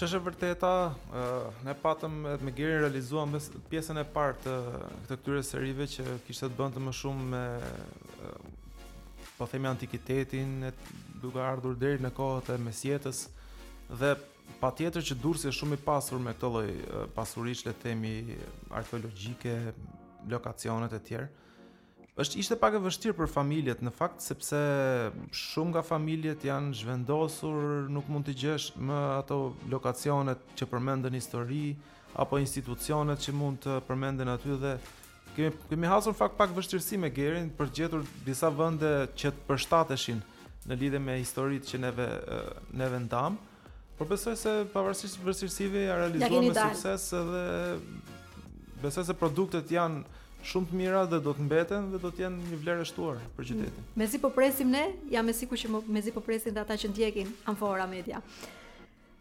Që 0.01 0.07
është 0.09 0.17
e 0.21 0.25
vërteta, 0.27 0.69
ne 1.67 1.73
patëm 1.77 2.15
e 2.25 2.31
me 2.41 2.53
gjerin 2.57 2.79
realizuam 2.87 3.35
pjesën 3.69 4.01
e 4.01 4.05
partë 4.15 4.55
këtë 4.71 5.19
këtyre 5.19 5.43
serive 5.45 5.87
që 5.93 6.07
kishte 6.25 6.49
të 6.49 6.57
bëndë 6.57 6.81
më 6.87 6.95
shumë 6.97 7.27
me 7.35 7.43
po 9.37 9.49
themi 9.51 9.69
antikitetin, 9.69 10.55
duke 11.21 11.43
ardhur 11.45 11.77
deri 11.83 12.01
në 12.01 12.15
kohët 12.17 12.49
e 12.55 12.57
mesjetës 12.65 13.21
dhe 14.01 14.15
pa 14.63 14.73
tjetër 14.81 15.05
që 15.11 15.19
durës 15.21 15.45
e 15.45 15.53
shumë 15.59 15.77
i 15.77 15.83
pasur 15.91 16.25
me 16.25 16.33
këtë 16.39 16.53
loj 16.55 16.67
pasurisht 17.19 17.69
le 17.69 17.77
themi 17.85 18.15
arkeologjike, 18.81 19.59
lokacionet 20.33 20.97
e 20.97 21.03
tjerë 21.11 21.29
është 22.21 22.41
ishte 22.43 22.57
pak 22.61 22.75
e 22.77 22.81
vështirë 22.85 23.15
për 23.19 23.29
familjet 23.33 23.81
në 23.85 23.93
fakt 23.97 24.21
sepse 24.25 24.59
shumë 25.41 25.73
nga 25.75 25.83
familjet 25.87 26.43
janë 26.45 26.75
zhvendosur, 26.81 27.89
nuk 27.95 28.09
mund 28.13 28.27
të 28.29 28.35
gjesh 28.43 28.71
më 28.89 28.99
ato 29.17 29.39
lokacionet 29.73 30.43
që 30.59 30.69
përmenden 30.73 31.17
histori 31.17 31.71
apo 32.21 32.41
institucionet 32.43 33.23
që 33.25 33.35
mund 33.37 33.63
të 33.65 33.79
përmenden 33.89 34.33
aty 34.35 34.57
dhe 34.65 34.75
kemi 35.37 35.69
kemi 35.71 35.91
hasur 35.93 36.17
fakt 36.19 36.37
pak 36.41 36.53
vështirësi 36.57 36.99
me 37.01 37.11
Gerin 37.17 37.49
për 37.57 37.71
të 37.71 37.79
gjetur 37.85 38.05
disa 38.27 38.51
vende 38.53 38.91
që 39.17 39.33
të 39.39 39.49
përshtateshin 39.49 40.21
në 40.69 40.81
lidhje 40.83 41.01
me 41.03 41.17
historitë 41.23 41.71
që 41.73 41.83
neve 41.87 42.09
neve 42.85 43.01
ndam. 43.07 43.39
Por 43.97 44.09
besoj 44.11 44.37
se 44.41 44.55
pavarësisht 44.75 45.23
vështirësive 45.25 45.87
ja 45.89 45.97
realizuam 46.05 46.49
me 46.51 46.55
sukses 46.65 47.09
edhe 47.17 47.45
besoj 48.85 49.09
se 49.09 49.17
produktet 49.25 49.73
janë 49.79 50.19
shumë 50.49 50.71
të 50.71 50.79
mira 50.79 51.03
dhe 51.09 51.19
do 51.23 51.33
të 51.37 51.45
mbeten 51.47 51.91
dhe 51.93 51.99
do 52.03 52.11
të 52.13 52.25
jenë 52.25 52.47
një 52.51 52.59
vlerë 52.63 52.87
shtuar 52.89 53.21
për 53.37 53.49
qytetin. 53.51 53.83
Mm. 53.83 53.89
Mezi 54.03 54.21
po 54.23 54.31
presim 54.35 54.71
ne, 54.73 54.87
jam 55.13 55.29
e 55.29 55.35
sigurt 55.37 55.61
që 55.63 55.83
mezi 55.93 56.15
po 56.15 56.23
presin 56.25 56.57
dhe 56.57 56.63
ata 56.65 56.77
që 56.81 56.93
ndjekin 56.93 57.29
Amfora 57.53 57.87
Media. 57.91 58.23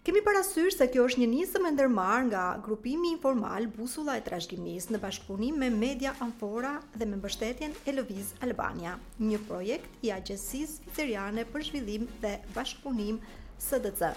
Kemi 0.09 0.21
parasysh 0.23 0.77
se 0.79 0.85
kjo 0.89 1.03
është 1.09 1.21
një 1.21 1.27
nisëm 1.33 1.65
e 1.67 1.71
ndërmarë 1.75 2.27
nga 2.29 2.43
grupimi 2.65 3.11
informal 3.13 3.65
Busula 3.75 4.15
e 4.17 4.23
Trashgjimis 4.25 4.87
në 4.93 5.01
bashkëpunim 5.03 5.57
me 5.59 5.67
Media 5.75 6.13
Amfora 6.23 6.71
dhe 6.97 7.05
me 7.05 7.19
mbështetjen 7.19 7.75
e 7.85 7.93
Lviz 7.93 8.31
Albania, 8.47 8.95
një 9.19 9.41
projekt 9.49 9.99
i 10.07 10.13
agjesis 10.15 10.79
viteriane 10.87 11.43
për 11.51 11.67
zhvillim 11.67 12.07
dhe 12.23 12.37
bashkëpunim 12.55 13.19
SDC. 13.59 14.13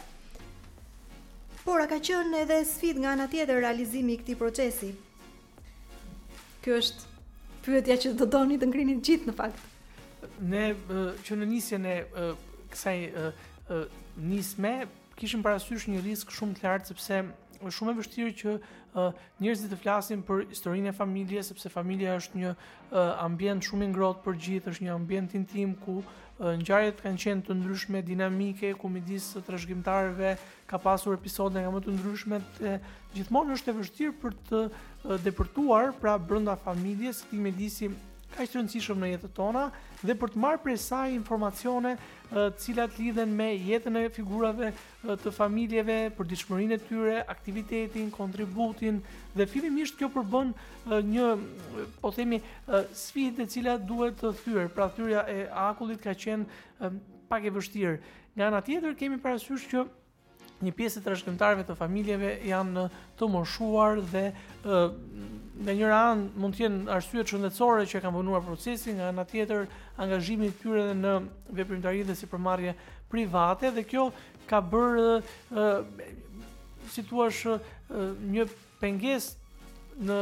Por, 1.62 1.78
a 1.78 1.86
ka 1.90 1.98
qënë 2.02 2.40
edhe 2.46 2.62
sfit 2.66 2.96
nga 3.02 3.12
ana 3.16 3.28
tjetër 3.30 3.60
realizimi 3.62 4.16
i 4.16 4.22
këti 4.22 4.38
procesi? 4.40 4.94
Ky 6.62 6.72
është 6.78 7.66
pyetja 7.66 7.96
që 8.04 8.10
do 8.20 8.26
doni 8.30 8.56
të 8.58 8.68
ngrihni 8.70 8.94
gjithë 9.06 9.28
në 9.28 9.34
fakt. 9.38 9.62
Ne 10.52 10.64
që 11.26 11.38
në 11.40 11.48
nisjen 11.50 11.86
e 11.92 11.96
kësaj 12.72 12.96
nisme 14.32 14.72
kishim 15.18 15.42
parasysh 15.46 15.88
një 15.90 16.04
risk 16.06 16.30
shumë 16.34 16.58
të 16.60 16.66
lartë 16.68 16.92
sepse 16.94 17.18
është 17.62 17.76
shumë 17.78 17.92
e 17.94 17.98
vështirë 17.98 18.34
që 18.40 18.52
uh, 18.56 19.08
njerëzit 19.42 19.72
të 19.72 19.78
flasin 19.82 20.22
për 20.26 20.44
historinë 20.50 20.90
e 20.90 20.96
familjes 20.96 21.50
sepse 21.52 21.70
familja 21.72 22.16
është 22.18 22.40
një 22.42 22.50
uh, 22.52 23.22
ambient 23.24 23.64
shumë 23.66 23.86
i 23.86 23.90
ngrohtë 23.92 24.22
për 24.26 24.38
gjithë, 24.46 24.72
është 24.74 24.86
një 24.88 24.94
ambient 24.96 25.36
intim 25.38 25.74
ku 25.84 25.98
uh, 26.02 26.52
ngjarjet 26.60 27.02
kanë 27.04 27.20
qenë 27.24 27.46
të 27.48 27.58
ndryshme, 27.60 28.02
dinamike, 28.10 28.72
ku 28.82 28.90
midis 28.92 29.30
të 29.36 29.44
trashëgimtarëve 29.48 30.34
ka 30.70 30.80
pasur 30.82 31.16
episode 31.18 31.60
nga 31.62 31.72
më 31.76 31.82
të 31.86 31.96
ndryshme 31.98 32.40
të 32.58 32.74
gjithmonë 33.16 33.58
është 33.58 33.70
e 33.74 33.78
vështirë 33.80 34.16
për 34.24 34.38
të 34.50 34.62
uh, 34.68 35.18
depërtuar 35.28 35.94
pra 36.02 36.16
brenda 36.18 36.58
familjes, 36.66 37.26
ti 37.30 37.38
me 37.38 37.54
ka 38.36 38.44
ishtë 38.46 38.58
rëndësishëm 38.58 39.00
në 39.02 39.08
jetën 39.12 39.32
tona 39.36 39.62
dhe 40.02 40.14
për 40.18 40.30
të 40.32 40.40
marrë 40.40 40.60
prej 40.64 40.76
saj 40.80 41.10
informacione 41.16 41.92
të 42.30 42.44
cilat 42.64 42.96
lidhen 42.98 43.34
me 43.36 43.48
jetën 43.60 43.98
e 44.00 44.04
figurave 44.14 44.70
të 45.22 45.32
familjeve, 45.36 45.98
për 46.16 46.30
dishmërin 46.30 46.72
e 46.76 46.80
tyre, 46.82 47.18
aktivitetin, 47.34 48.08
kontributin 48.14 49.02
dhe 49.36 49.46
fillimisht 49.52 49.98
kjo 50.00 50.08
përbën 50.14 50.52
një 51.12 51.94
po 52.00 52.12
themi 52.16 52.40
sfidë 53.04 53.44
e 53.44 53.50
cilat 53.56 53.84
duhet 53.88 54.16
të 54.22 54.32
thyer. 54.40 54.72
Pra 54.72 54.88
thyrja 54.96 55.26
e 55.38 55.40
akullit 55.68 56.00
ka 56.04 56.16
qenë 56.24 56.92
pak 57.28 57.48
e 57.48 57.52
vështirë. 57.58 57.98
Nga 58.36 58.48
ana 58.48 58.62
tjetër 58.64 58.96
kemi 58.96 59.20
parasysh 59.20 59.66
që 59.74 59.84
një 60.62 60.72
pjesë 60.78 61.00
e 61.00 61.04
trashëgimtarëve 61.08 61.66
të 61.68 61.76
familjeve 61.76 62.36
janë 62.48 62.88
të 63.18 63.28
moshuar 63.34 64.00
dhe 64.14 64.28
Në 65.62 65.72
njëra 65.78 65.98
anë 66.10 66.40
mund 66.42 66.56
të 66.58 66.64
jenë 66.64 66.90
arsye 66.90 67.22
shëndetësore 67.28 67.84
që 67.86 68.00
kanë 68.02 68.16
vonuar 68.18 68.42
procesin, 68.42 68.96
nga 68.98 69.10
ana 69.12 69.22
tjetër 69.30 69.66
angazhimi 70.02 70.48
i 70.50 70.54
tyre 70.58 70.88
në 70.98 71.12
veprimtari 71.58 72.02
dhe 72.08 72.16
sipërmarrje 72.18 72.72
private 73.12 73.70
dhe 73.76 73.84
kjo 73.86 74.08
ka 74.50 74.58
bërë 74.72 75.20
ë 75.52 75.66
si 76.96 77.04
thua 77.06 77.28
një 78.34 78.48
penges 78.80 79.30
në 80.02 80.18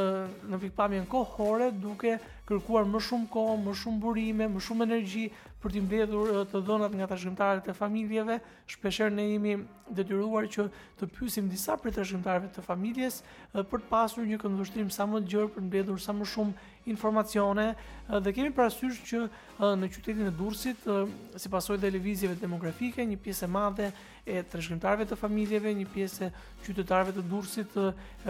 në 0.51 0.59
pikpamjen 0.67 1.09
kohore 1.09 1.71
duke 1.73 2.19
kërkuar 2.49 2.85
më 2.91 3.01
shumë 3.09 3.29
kohë, 3.33 3.57
më 3.65 3.77
shumë 3.81 4.01
burime, 4.03 4.51
më 4.51 4.61
shumë 4.67 4.85
energji, 4.89 5.29
për 5.61 5.75
të 5.75 5.81
mbledhur 5.85 6.31
të 6.49 6.61
dhënat 6.69 6.95
nga 6.97 7.07
trashëgimtarët 7.11 7.69
e 7.69 7.75
familjeve 7.77 8.39
shpeshherë 8.75 9.13
ne 9.17 9.27
jemi 9.29 9.55
detyruar 9.99 10.49
që 10.55 10.65
të 11.01 11.09
pyesim 11.17 11.51
disa 11.53 11.77
prej 11.83 11.93
trashëgimtarëve 11.99 12.51
të 12.57 12.65
familjes 12.67 13.21
për 13.53 13.83
të 13.85 13.89
pasur 13.93 14.29
një 14.31 14.41
këndvështrim 14.45 14.93
sa 14.97 15.09
më 15.13 15.21
të 15.27 15.33
gjerë 15.35 15.53
për 15.59 15.67
mbledhur 15.69 16.01
sa 16.07 16.17
më 16.21 16.29
shumë 16.35 16.70
informacione 16.85 17.77
eh, 18.09 18.21
dhe 18.21 18.33
kemi 18.33 18.51
parasysh 18.55 19.03
që 19.05 19.19
eh, 19.27 19.65
në 19.81 19.89
qytetin 19.93 20.29
e 20.31 20.33
Durrësit, 20.35 20.87
eh, 20.87 21.11
si 21.39 21.51
pasoj 21.53 21.77
dhe 21.83 21.91
lëvizjeve 21.95 22.39
demografike, 22.41 23.05
një 23.05 23.19
pjesë 23.23 23.45
e 23.45 23.51
madhe 23.53 23.91
e 24.31 24.41
trashëgimtarëve 24.53 25.07
të 25.11 25.19
familjeve, 25.21 25.73
një 25.77 25.87
pjesë 25.93 26.29
e 26.29 26.31
qytetarëve 26.67 27.15
të 27.17 27.25
Durrësit 27.29 27.77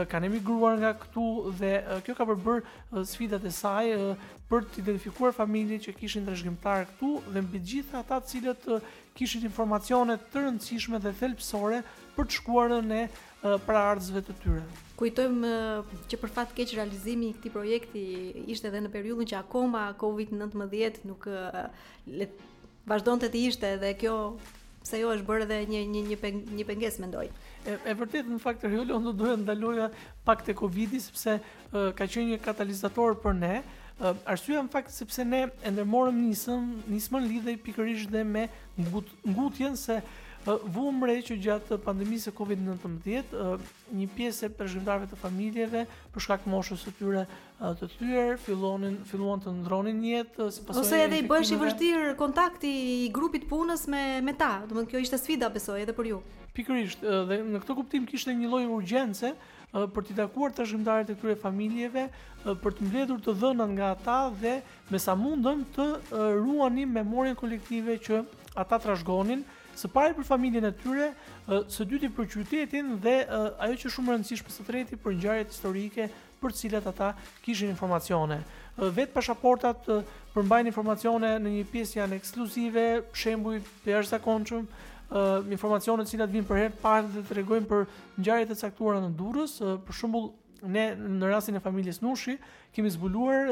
kanë 0.08 0.28
emigruar 0.30 0.78
nga 0.78 0.92
këtu 0.96 1.24
dhe 1.58 1.72
kjo 2.06 2.14
ka 2.16 2.26
përbër 2.28 2.62
sfidat 3.10 3.44
e 3.44 3.50
saj 3.52 3.88
për 4.48 4.68
të 4.70 4.84
identifikuar 4.84 5.34
familjet 5.34 5.88
që 5.88 5.96
kishin 5.98 6.28
trashëgimtar 6.30 6.86
këtu 6.92 7.10
dhe 7.34 7.42
mbi 7.42 7.60
gjitha 7.72 8.00
ata 8.04 8.20
të 8.22 8.30
cilët 8.30 8.68
kishin 9.18 9.44
informacione 9.50 10.14
të 10.30 10.44
rëndësishme 10.46 11.02
dhe 11.02 11.12
thelpsore 11.20 11.82
për 12.20 12.28
të 12.28 12.38
shkuarën 12.40 12.90
e 12.94 13.02
praardhësve 13.64 14.20
të 14.26 14.34
tyre. 14.42 14.62
Kujtojmë 15.00 15.50
që 16.12 16.18
për 16.20 16.32
fat 16.34 16.50
keq 16.56 16.74
realizimi 16.76 17.30
i 17.32 17.36
këtij 17.36 17.52
projekti 17.54 18.02
ishte 18.52 18.68
edhe 18.68 18.82
në 18.84 18.90
periudhën 18.92 19.30
që 19.32 19.38
akoma 19.40 19.86
COVID-19 20.02 21.06
nuk 21.08 21.24
le 21.30 22.28
vazhdonte 22.90 23.30
të 23.32 23.44
ishte 23.48 23.72
dhe 23.80 23.94
kjo 24.02 24.16
pse 24.84 25.00
jo 25.00 25.10
është 25.14 25.28
bërë 25.28 25.46
edhe 25.48 25.58
një 25.72 25.80
një 25.94 26.02
një 26.12 26.32
një 26.60 26.66
pengesë 26.70 27.02
mendoj. 27.06 27.26
E, 27.68 27.74
e 27.90 27.94
vërtet 28.00 28.28
në 28.32 28.38
fakt 28.44 28.62
Riolo 28.68 29.00
do 29.06 29.12
doja 29.16 29.38
ndaloja 29.40 29.90
pak 30.24 30.44
te 30.46 30.54
Covidi 30.56 31.00
sepse 31.04 31.34
uh, 31.40 31.90
ka 31.96 32.06
qenë 32.08 32.34
një 32.36 32.40
katalizator 32.44 33.16
për 33.24 33.36
ne. 33.36 33.54
Uh, 34.00 34.16
arsyeja 34.32 34.62
në 34.64 34.72
fakt 34.72 34.92
sepse 34.96 35.24
ne 35.28 35.42
e 35.60 35.68
ndërmorëm 35.72 36.20
nismën, 36.24 36.62
nismën 36.88 37.26
lidhej 37.28 37.58
pikërisht 37.66 38.08
dhe 38.12 38.22
me 38.24 38.46
ngut, 38.80 39.10
ngutjen 39.28 39.74
se 39.80 39.98
Vu 40.46 40.88
mre 40.96 41.18
që 41.20 41.34
gjatë 41.44 41.76
pandemisë 41.84 42.30
së 42.30 42.32
Covid-19, 42.38 43.32
një 43.92 44.06
pjesë 44.16 44.46
e 44.48 44.52
përshkrimtarëve 44.56 45.10
të 45.10 45.18
familjeve 45.20 45.82
për 46.14 46.24
shkak 46.24 46.46
të 46.46 46.52
moshës 46.54 46.84
së 46.88 46.92
tyre 46.96 47.24
të 47.82 47.88
tyre 47.98 48.22
fillonin 48.40 48.94
filluan 49.10 49.42
të 49.44 49.52
ndronin 49.58 49.98
jetë 50.06 50.46
si 50.56 50.62
pasojë. 50.64 50.80
Ose 50.86 51.02
edhe 51.04 51.18
i 51.20 51.26
bësh 51.28 51.52
i 51.52 51.58
vështirë 51.60 52.14
kontakti 52.22 52.70
i 52.94 53.10
grupit 53.18 53.44
punës 53.52 53.84
me 53.92 54.00
me 54.24 54.32
ta. 54.40 54.48
Do 54.64 54.72
të 54.72 54.78
thotë 54.78 54.92
kjo 54.94 55.02
ishte 55.04 55.20
sfida 55.20 55.52
besoj 55.58 55.76
edhe 55.82 55.96
për 55.98 56.08
ju. 56.14 56.22
Pikërisht, 56.56 57.04
dhe 57.28 57.40
në 57.44 57.60
këtë 57.66 57.76
kuptim 57.82 58.08
kishte 58.08 58.32
një 58.40 58.48
lloj 58.50 58.64
urgjence 58.80 59.34
për 59.76 60.06
të 60.08 60.16
takuar 60.24 60.56
trashëgimtarët 60.56 61.12
e 61.14 61.18
këtyre 61.20 61.38
familjeve 61.44 62.08
për 62.64 62.78
të 62.78 62.88
mbledhur 62.88 63.20
të 63.28 63.36
dhënat 63.44 63.76
nga 63.76 63.92
ata 63.94 64.16
dhe 64.40 64.56
me 64.88 64.98
sa 64.98 65.12
mundëm 65.20 65.62
të 65.76 65.90
ruanim 66.40 66.96
memorien 66.96 67.36
kolektive 67.38 68.00
që 68.08 68.24
ata 68.64 68.80
trashëgonin 68.88 69.44
së 69.80 69.88
pari 69.88 70.12
për 70.14 70.26
familjen 70.28 70.66
e 70.68 70.72
tyre, 70.76 71.06
së 71.72 71.86
dyti 71.88 72.10
për 72.12 72.26
qytetin 72.34 72.94
dhe 73.02 73.14
ajo 73.64 73.78
që 73.82 73.92
shumë 73.94 74.14
rëndësish 74.14 74.42
për 74.44 74.56
së 74.58 74.66
treti 74.68 74.98
për 75.00 75.16
njëjarjet 75.16 75.54
historike 75.54 76.08
për 76.40 76.54
cilat 76.56 76.86
ata 76.90 77.12
kishin 77.44 77.72
informacione. 77.72 78.40
Vetë 78.80 79.14
pashaportat 79.16 79.88
përmbajnë 80.34 80.72
informacione 80.72 81.34
në 81.42 81.54
një 81.58 81.64
pjesë 81.72 81.98
janë 82.00 82.18
ekskluzive, 82.20 82.84
shembuj 83.20 83.58
për 83.84 83.94
jashtë 83.96 84.18
zakonshëm, 84.18 84.68
informacione 85.52 86.04
të 86.06 86.14
cilat 86.14 86.34
vinë 86.34 86.48
për 86.50 86.60
herë 86.62 86.80
para 86.84 87.06
dhe 87.06 87.24
të 87.24 87.30
tregojmë 87.34 87.70
për 87.72 87.88
ngjarjet 88.20 88.54
e 88.54 88.60
caktuara 88.62 89.02
në 89.04 89.14
Durrës, 89.20 89.58
për 89.88 89.96
shembull 90.00 90.30
ne 90.70 90.90
në 91.02 91.28
rastin 91.32 91.56
e 91.56 91.60
familjes 91.64 92.02
Nushi 92.04 92.34
kemi 92.76 92.90
zbuluar 92.92 93.48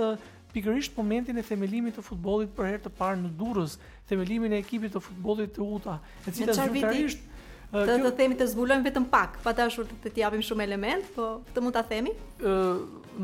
pikërisht 0.59 0.93
momentin 1.01 1.39
e 1.39 1.45
themelimit 1.51 1.95
të 1.99 2.03
futbollit 2.05 2.51
për 2.57 2.69
herë 2.73 2.83
të 2.89 2.93
parë 2.99 3.19
në 3.23 3.31
Durrës, 3.39 3.77
themelimin 4.11 4.55
e 4.57 4.63
ekipit 4.63 4.95
të 4.97 5.03
futbollit 5.05 5.53
të 5.55 5.65
Uta, 5.67 5.99
e 6.27 6.35
cila 6.35 6.55
zyrtarisht 6.57 7.27
Të, 7.71 7.85
kjo... 7.85 7.97
të 8.07 8.11
themi 8.17 8.37
të 8.41 8.47
zbulojmë 8.49 8.85
vetëm 8.89 9.05
pak, 9.13 9.35
pa 9.45 9.53
dashur 9.53 9.85
të 10.03 10.15
të 10.15 10.23
japim 10.23 10.41
shumë 10.47 10.65
element, 10.65 11.11
po 11.13 11.27
të 11.53 11.61
mund 11.61 11.77
ta 11.77 11.83
themi. 11.85 12.15
Ë, 12.41 12.53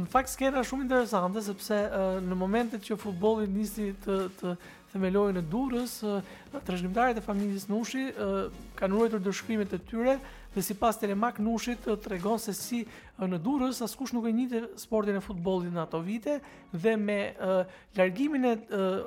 në 0.02 0.04
fakt 0.12 0.28
skena 0.34 0.60
shumë 0.68 0.84
interesante 0.84 1.40
sepse 1.46 1.78
uh, 1.88 2.04
në 2.20 2.36
momentet 2.36 2.84
që 2.84 2.98
futbolli 3.00 3.48
nisi 3.48 3.94
të 4.04 4.18
të 4.42 4.52
themeloi 4.92 5.32
në 5.38 5.46
Durrës, 5.48 5.94
uh, 6.04 6.20
trashëgimtarët 6.60 7.22
e 7.22 7.24
familjes 7.24 7.64
Nushi 7.72 8.04
uh, 8.12 8.52
kanë 8.76 8.94
ruajtur 8.98 9.24
dëshpërimet 9.30 9.72
e 9.78 9.80
tyre, 9.88 10.18
dhe 10.54 10.60
si 10.62 10.74
pas 10.78 10.98
Telemak 10.98 11.40
Nushit 11.42 11.82
të 11.82 11.96
tregon 12.04 12.38
se 12.38 12.54
si 12.56 12.84
në 13.18 13.40
Durës 13.42 13.80
askush 13.84 14.14
nuk 14.14 14.28
e 14.28 14.32
njitë 14.34 14.60
sportin 14.78 15.18
e 15.18 15.22
futbolit 15.24 15.74
në 15.74 15.82
ato 15.82 15.98
vite 16.06 16.36
dhe 16.72 16.94
me 17.00 17.16
uh, 17.32 17.62
largimin 17.98 18.46
e 18.52 18.52
uh, 18.54 19.06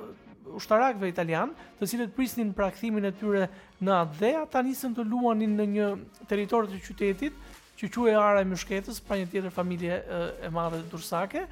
ushtarakve 0.58 1.08
italian 1.10 1.50
të 1.80 1.88
cilët 1.90 2.12
prisnin 2.16 2.52
prakthimin 2.56 3.08
e 3.08 3.14
tyre 3.16 3.48
në 3.84 3.96
atë 4.02 4.18
dhe 4.20 4.30
ata 4.42 4.62
nisën 4.64 4.94
të 4.96 5.06
luanin 5.08 5.56
në 5.58 5.66
një 5.76 5.88
teritor 6.30 6.68
të 6.70 6.84
qytetit 6.86 7.42
që 7.80 7.90
quaj 7.94 8.14
Ara 8.18 8.44
e 8.44 8.48
Mushketës 8.52 9.00
pra 9.06 9.16
një 9.20 9.30
tjetër 9.32 9.54
familje 9.56 10.02
uh, 10.02 10.30
e 10.44 10.50
madhe 10.52 10.84
dursake 10.92 11.46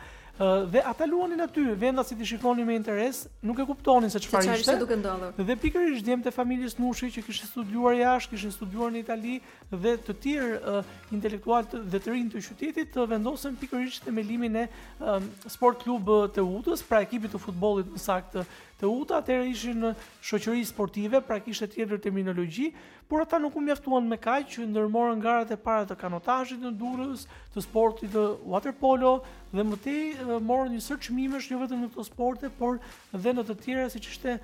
dhe 0.70 0.80
ata 0.84 1.06
luanin 1.06 1.40
aty 1.40 1.60
vendasit 1.74 2.20
i 2.20 2.24
shikonin 2.26 2.66
me 2.66 2.74
interes, 2.76 3.26
nuk 3.42 3.58
e 3.58 3.64
kuptonin 3.64 4.10
se 4.12 4.18
çfarë 4.20 4.52
ishte. 4.58 4.68
Çfarë 4.68 4.80
duke 4.82 4.96
ndodhur? 5.00 5.32
Dhe 5.48 5.56
pikërisht 5.62 6.04
djemtë 6.04 6.28
e 6.28 6.34
familjes 6.34 6.76
Nushi 6.78 7.08
që 7.14 7.24
kishin 7.24 7.48
studiuar 7.48 7.96
jashtë, 7.96 8.34
kishin 8.34 8.52
studiuar 8.52 8.92
në 8.92 9.00
Itali 9.06 9.38
dhe 9.72 9.94
të 10.06 10.16
tjerë 10.26 10.74
uh, 10.74 10.92
intelektualë 11.16 11.80
dhe 11.88 12.00
të 12.04 12.12
rinj 12.14 12.28
të 12.34 12.44
qytetit 12.50 12.92
të 12.94 13.06
vendosen 13.14 13.56
pikërisht 13.62 14.10
në 14.10 14.16
melimin 14.18 14.60
e 14.60 14.68
um, 15.00 15.30
Sport 15.48 15.86
Club 15.86 16.12
Teutës, 16.36 16.84
pra 16.84 17.00
ekipit 17.06 17.32
të 17.32 17.40
futbollit 17.46 17.94
në 17.96 18.04
saktë 18.04 18.44
të 18.80 18.88
uta, 18.90 19.20
atëherë 19.22 19.46
ishin 19.50 19.78
në 19.80 19.90
shoqëri 20.28 20.62
sportive, 20.68 21.20
pra 21.24 21.38
kishte 21.40 21.68
tjetër 21.72 22.00
terminologji, 22.08 22.70
por 23.08 23.22
ata 23.24 23.38
nuk 23.40 23.54
u 23.56 23.62
mjaftuan 23.64 24.04
me 24.10 24.18
kaq 24.20 24.48
që 24.52 24.66
ndërmorën 24.68 25.20
garat 25.22 25.52
e 25.54 25.56
para 25.62 25.86
të 25.88 25.96
kanotazhit 26.00 26.60
në 26.64 26.72
Durrës, 26.80 27.24
të 27.54 27.62
sportit 27.64 28.12
të 28.12 28.24
waterpolo 28.50 29.12
dhe 29.54 29.64
më 29.64 29.78
tej 29.84 30.40
morën 30.44 30.74
një 30.74 30.82
sër 30.84 31.00
çmimesh 31.06 31.48
jo 31.54 31.60
vetëm 31.62 31.86
në 31.86 31.90
këto 31.94 32.04
sporte, 32.08 32.50
por 32.58 32.76
dhe 33.14 33.34
në 33.38 33.46
të 33.48 33.56
tjera 33.62 33.86
siç 33.92 34.10
ishte 34.10 34.34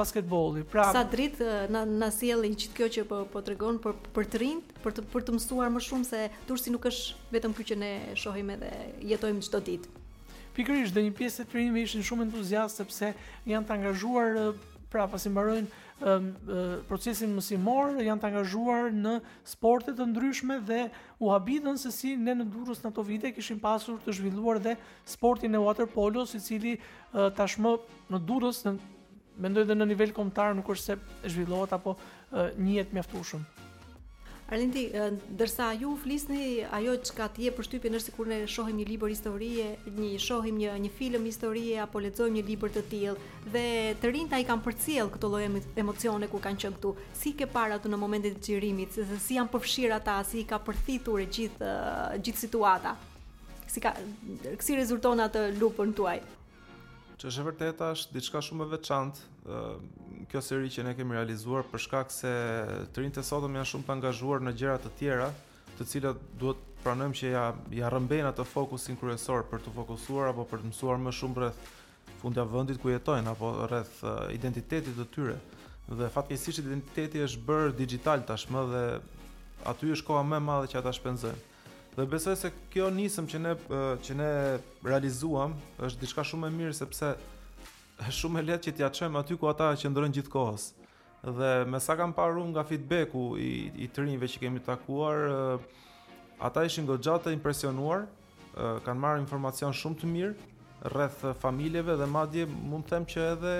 basketbolli. 0.00 0.66
Pra 0.74 0.90
sa 0.92 1.04
dritë 1.14 1.62
na 1.72 1.86
na 1.88 2.10
sjellë 2.12 2.50
gjithë 2.52 2.76
kjo 2.80 2.90
që 2.98 3.06
po 3.10 3.22
po 3.32 3.44
tregon 3.46 3.80
për 3.84 3.96
për 4.18 4.28
të 4.34 4.42
rinj, 4.42 4.60
për 4.84 4.98
të 4.98 5.06
për 5.14 5.24
të 5.28 5.38
mësuar 5.38 5.72
më 5.74 5.84
shumë 5.88 6.10
se 6.10 6.26
turshi 6.50 6.74
nuk 6.74 6.90
është 6.90 7.32
vetëm 7.38 7.56
kjo 7.58 7.68
që 7.72 7.80
ne 7.84 7.90
shohim 8.24 8.52
edhe 8.58 8.74
jetojmë 9.14 9.48
çdo 9.48 9.62
ditë 9.70 9.96
pikërisht 10.60 10.92
dhe 10.96 11.02
një 11.08 11.12
pjesë 11.16 11.44
e 11.44 11.48
trinjve 11.48 11.82
ishin 11.86 12.02
shumë 12.04 12.24
entuziast 12.26 12.80
sepse 12.80 13.08
janë 13.48 13.68
të 13.68 13.74
angazhuar 13.78 14.34
pra 14.92 15.06
pasi 15.08 15.30
mbarojnë 15.32 15.68
um, 15.70 16.26
uh, 16.50 16.74
procesin 16.88 17.30
mësimor, 17.36 17.94
janë 18.04 18.20
të 18.20 18.28
angazhuar 18.32 18.90
në 18.92 19.14
sportet 19.54 19.96
të 19.96 20.08
ndryshme 20.10 20.58
dhe 20.68 20.82
u 21.22 21.30
habitën 21.32 21.78
se 21.80 21.92
si 21.94 22.12
ne 22.20 22.34
në 22.42 22.48
durus 22.52 22.82
në 22.82 22.90
ato 22.92 23.04
vite 23.06 23.32
kishin 23.36 23.62
pasur 23.62 24.02
të 24.04 24.18
zhvilluar 24.18 24.60
dhe 24.66 24.76
sportin 25.14 25.56
e 25.56 25.64
water 25.64 25.88
polo, 25.88 26.26
si 26.28 26.42
cili 26.44 26.76
uh, 26.76 27.30
tashmë 27.38 27.72
në 28.12 28.20
durus, 28.28 28.60
mendoj 29.40 29.64
dhe 29.70 29.78
në 29.78 29.88
nivel 29.94 30.12
komtar 30.16 30.52
nuk 30.58 30.68
është 30.74 30.90
se 30.90 31.00
zhvillohet 31.38 31.72
apo 31.78 31.96
uh, 31.96 32.50
njët 32.60 32.92
mjaftushëm. 32.98 33.46
Arlindi, 34.50 34.88
dërsa 35.38 35.68
ju 35.78 35.92
flisni 36.02 36.58
ajo 36.74 36.96
që 37.06 37.12
ka 37.14 37.28
tje 37.36 37.52
për 37.54 37.66
shtypin 37.68 37.94
është 38.00 38.14
kur 38.16 38.26
ne 38.26 38.40
shohim 38.50 38.80
një 38.80 38.86
libër 38.88 39.12
historie, 39.12 39.66
një 39.94 40.08
shohim 40.20 40.56
një, 40.58 40.72
një 40.86 40.90
film 40.98 41.28
historie, 41.30 41.76
apo 41.84 42.02
ledzojmë 42.02 42.40
një 42.40 42.42
libër 42.48 42.72
të 42.74 42.82
tjil, 42.90 43.20
dhe 43.54 43.62
të 44.02 44.10
rinjta 44.10 44.40
i 44.42 44.48
kam 44.48 44.62
për 44.64 44.74
cilë 44.82 45.06
këto 45.14 45.30
loje 45.36 45.52
emocione 45.84 46.26
ku 46.32 46.42
kanë 46.42 46.62
qënë 46.64 46.80
këtu, 46.80 46.92
si 47.20 47.32
ke 47.38 47.46
para 47.52 47.78
të 47.78 47.92
në 47.94 48.00
momentit 48.02 48.40
të 48.40 48.42
qirimit, 48.56 48.98
se 48.98 49.06
si 49.22 49.38
janë 49.38 49.54
përfshira 49.54 50.00
ta, 50.08 50.18
si 50.26 50.42
ka 50.50 50.58
përthitur 50.66 51.22
e 51.22 51.28
gjithë, 51.38 51.70
gjithë 52.18 52.44
situata, 52.48 52.96
si 53.70 53.84
ka, 53.86 53.94
kësi 54.58 54.80
rezulton 54.82 55.28
atë 55.28 55.46
lupën 55.62 55.94
tuaj? 55.94 56.18
ajë? 56.18 56.36
që 57.20 57.28
është 57.28 57.42
vërteta 57.50 57.90
është 57.94 58.14
diçka 58.16 58.40
shumë 58.44 58.64
e 58.64 58.70
veçantë 58.72 59.58
kjo 60.30 60.40
seri 60.44 60.70
që 60.72 60.86
ne 60.86 60.94
kemi 60.96 61.16
realizuar 61.18 61.66
për 61.68 61.82
shkak 61.84 62.12
se 62.14 62.30
të 62.94 63.04
rinjtë 63.04 63.24
sotëm 63.28 63.58
janë 63.58 63.70
shumë 63.74 63.86
të 63.88 63.94
angazhuar 63.96 64.44
në 64.46 64.54
gjëra 64.62 64.78
të 64.84 64.92
tjera, 65.00 65.28
të 65.76 65.86
cilat 65.90 66.22
duhet 66.40 66.62
pranojmë 66.84 67.18
që 67.20 67.32
ja 67.34 67.44
ja 67.76 67.90
rrëmbejnë 67.92 68.30
atë 68.32 68.46
fokusin 68.54 68.96
kryesor 69.00 69.44
për 69.52 69.64
të 69.66 69.74
fokusuar 69.76 70.30
apo 70.32 70.46
për 70.48 70.62
të 70.64 70.70
mësuar 70.70 71.02
më 71.04 71.14
shumë 71.18 71.40
rreth 71.42 71.76
fundja 72.22 72.46
vendit 72.54 72.80
ku 72.80 72.88
jetojnë 72.92 73.34
apo 73.34 73.52
rreth 73.68 74.00
identitetit 74.32 74.96
të 74.96 75.08
tyre. 75.14 75.36
Dhe 75.90 76.08
fatkeqësisht 76.14 76.62
identiteti 76.64 77.20
është 77.26 77.44
bërë 77.48 77.74
digital 77.80 78.24
tashmë 78.28 78.64
dhe 78.72 78.84
aty 79.72 79.92
është 79.96 80.08
koha 80.08 80.24
më 80.30 80.40
e 80.40 80.46
madhe 80.48 80.70
që 80.72 80.80
ata 80.80 80.92
shpenzojnë. 80.96 81.49
Dhe 81.96 82.06
besoj 82.06 82.36
se 82.38 82.50
kjo 82.70 82.86
nisëm 82.94 83.26
që 83.26 83.38
ne 83.42 83.52
që 84.06 84.14
ne 84.14 84.28
realizuam 84.86 85.56
është 85.82 86.02
diçka 86.04 86.22
shumë 86.28 86.46
e 86.46 86.52
mirë 86.58 86.74
sepse 86.78 87.08
është 87.16 88.14
shumë 88.20 88.38
e 88.38 88.46
lehtë 88.50 88.64
që 88.68 88.74
t'ia 88.78 88.90
çojmë 88.94 89.18
aty 89.20 89.36
ku 89.40 89.48
ata 89.50 89.72
që 89.82 89.90
ndrojnë 89.90 90.14
gjithkohës. 90.20 90.68
Dhe 91.36 91.50
me 91.68 91.80
sa 91.84 91.96
kam 92.00 92.14
parë 92.16 92.44
nga 92.52 92.62
feedbacku 92.68 93.24
i 93.42 93.50
i 93.84 93.88
të 93.90 94.06
rinjve 94.06 94.30
që 94.32 94.42
kemi 94.44 94.62
takuar, 94.68 95.24
ata 96.38 96.62
ishin 96.68 96.86
goxha 96.88 97.18
të 97.26 97.34
impresionuar, 97.36 98.06
kanë 98.54 99.04
marrë 99.06 99.22
informacion 99.24 99.74
shumë 99.76 100.00
të 100.00 100.12
mirë 100.14 100.32
rreth 100.94 101.26
familjeve 101.42 101.98
dhe 102.00 102.06
madje 102.08 102.46
mund 102.54 102.86
të 102.86 102.94
them 102.94 103.08
që 103.10 103.26
edhe 103.34 103.52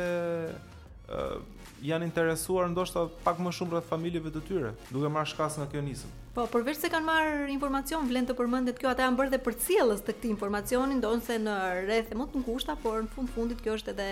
janë 1.90 2.08
interesuar 2.08 2.70
ndoshta 2.72 3.08
pak 3.26 3.42
më 3.44 3.52
shumë 3.58 3.74
rreth 3.74 3.90
familjeve 3.90 4.30
të 4.38 4.46
tyre, 4.48 4.72
duke 4.94 5.10
marrë 5.18 5.34
shkas 5.34 5.58
nga 5.60 5.68
kjo 5.74 5.84
nisëm. 5.90 6.19
Po, 6.30 6.44
përveç 6.46 6.76
se 6.78 6.88
kanë 6.92 7.06
marrë 7.08 7.46
informacion, 7.50 8.04
vlen 8.06 8.26
të 8.28 8.36
përmendet 8.38 8.76
kjo 8.78 8.90
ata 8.92 9.02
janë 9.02 9.18
bërë 9.18 9.32
dhe 9.32 9.38
përcjellës 9.48 10.02
të 10.06 10.14
këtij 10.14 10.30
informacioni, 10.30 10.94
ndonse 11.00 11.40
në 11.42 11.54
rreth 11.88 12.12
e 12.14 12.18
më 12.20 12.26
të 12.30 12.42
ngushta, 12.44 12.76
por 12.84 13.00
në 13.02 13.10
fund 13.16 13.32
fundit 13.34 13.64
kjo 13.64 13.74
është 13.78 13.90
edhe 13.96 14.06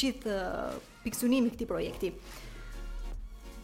gjithë 0.00 0.38
uh, 0.40 0.80
piksunimi 1.04 1.50
i 1.52 1.52
këtij 1.52 1.68
projekti. 1.74 2.12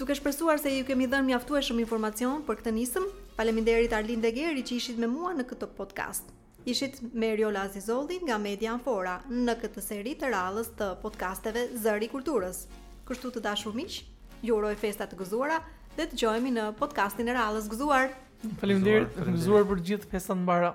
Duke 0.03 0.17
shpresuar 0.19 0.61
se 0.61 0.75
ju 0.77 0.85
kemi 0.89 1.09
dhënë 1.09 1.31
mjaftueshëm 1.31 1.81
informacion 1.87 2.45
për 2.45 2.61
këtë 2.61 2.75
nismë, 2.83 3.07
faleminderit 3.39 3.97
Arlin 3.97 4.21
Degeri 4.25 4.67
që 4.69 4.77
ishit 4.83 5.01
me 5.01 5.09
mua 5.09 5.33
në 5.33 5.49
këtë 5.55 5.71
podcast. 5.81 6.29
Ishit 6.69 7.01
me 7.17 7.33
Riola 7.37 7.65
Azizoldi 7.71 8.21
nga 8.27 8.37
Media 8.39 8.75
Anfora 8.77 9.17
në 9.33 9.57
këtë 9.65 9.87
seri 9.89 10.13
të 10.21 10.29
radhës 10.37 10.69
të 10.77 10.93
podcasteve 11.01 11.71
Zëri 11.81 12.13
Kulturës. 12.13 12.67
Kështu 13.09 13.33
të 13.39 13.47
dashur 13.49 13.75
miq, 13.79 14.03
ju 14.45 14.59
uroj 14.61 14.77
festa 14.85 15.09
të 15.11 15.19
gëzuara 15.25 15.63
dhe 15.97 16.07
të 16.09 16.19
gjojemi 16.23 16.53
në 16.55 16.71
podcastin 16.81 17.29
e 17.29 17.35
rallës 17.37 17.67
gëzuar. 17.73 18.13
Faleminderit, 18.61 19.19
gëzuar 19.37 19.67
për 19.69 19.83
gjithë 19.91 20.11
festat 20.13 20.39
mbara. 20.41 20.73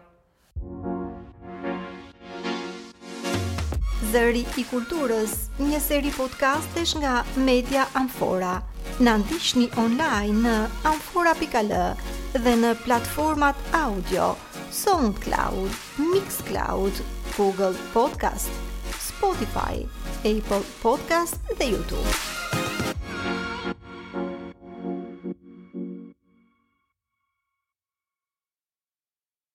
Zëri 4.14 4.46
i 4.58 4.64
kulturës, 4.70 5.34
një 5.60 5.80
seri 5.84 6.14
podcastesh 6.16 6.96
nga 7.02 7.18
Media 7.44 7.84
Amfora. 8.00 8.54
Na 9.04 9.18
ndiqni 9.20 9.68
online 9.78 10.38
në 10.46 10.54
amfora.al 10.90 11.74
dhe 12.46 12.54
në 12.64 12.72
platformat 12.86 13.60
audio 13.78 14.32
SoundCloud, 14.74 15.76
Mixcloud, 16.14 17.02
Google 17.36 17.74
Podcast, 17.94 18.54
Spotify, 19.04 19.84
Apple 20.24 20.64
Podcast 20.82 21.44
dhe 21.60 21.68
YouTube. 21.76 22.57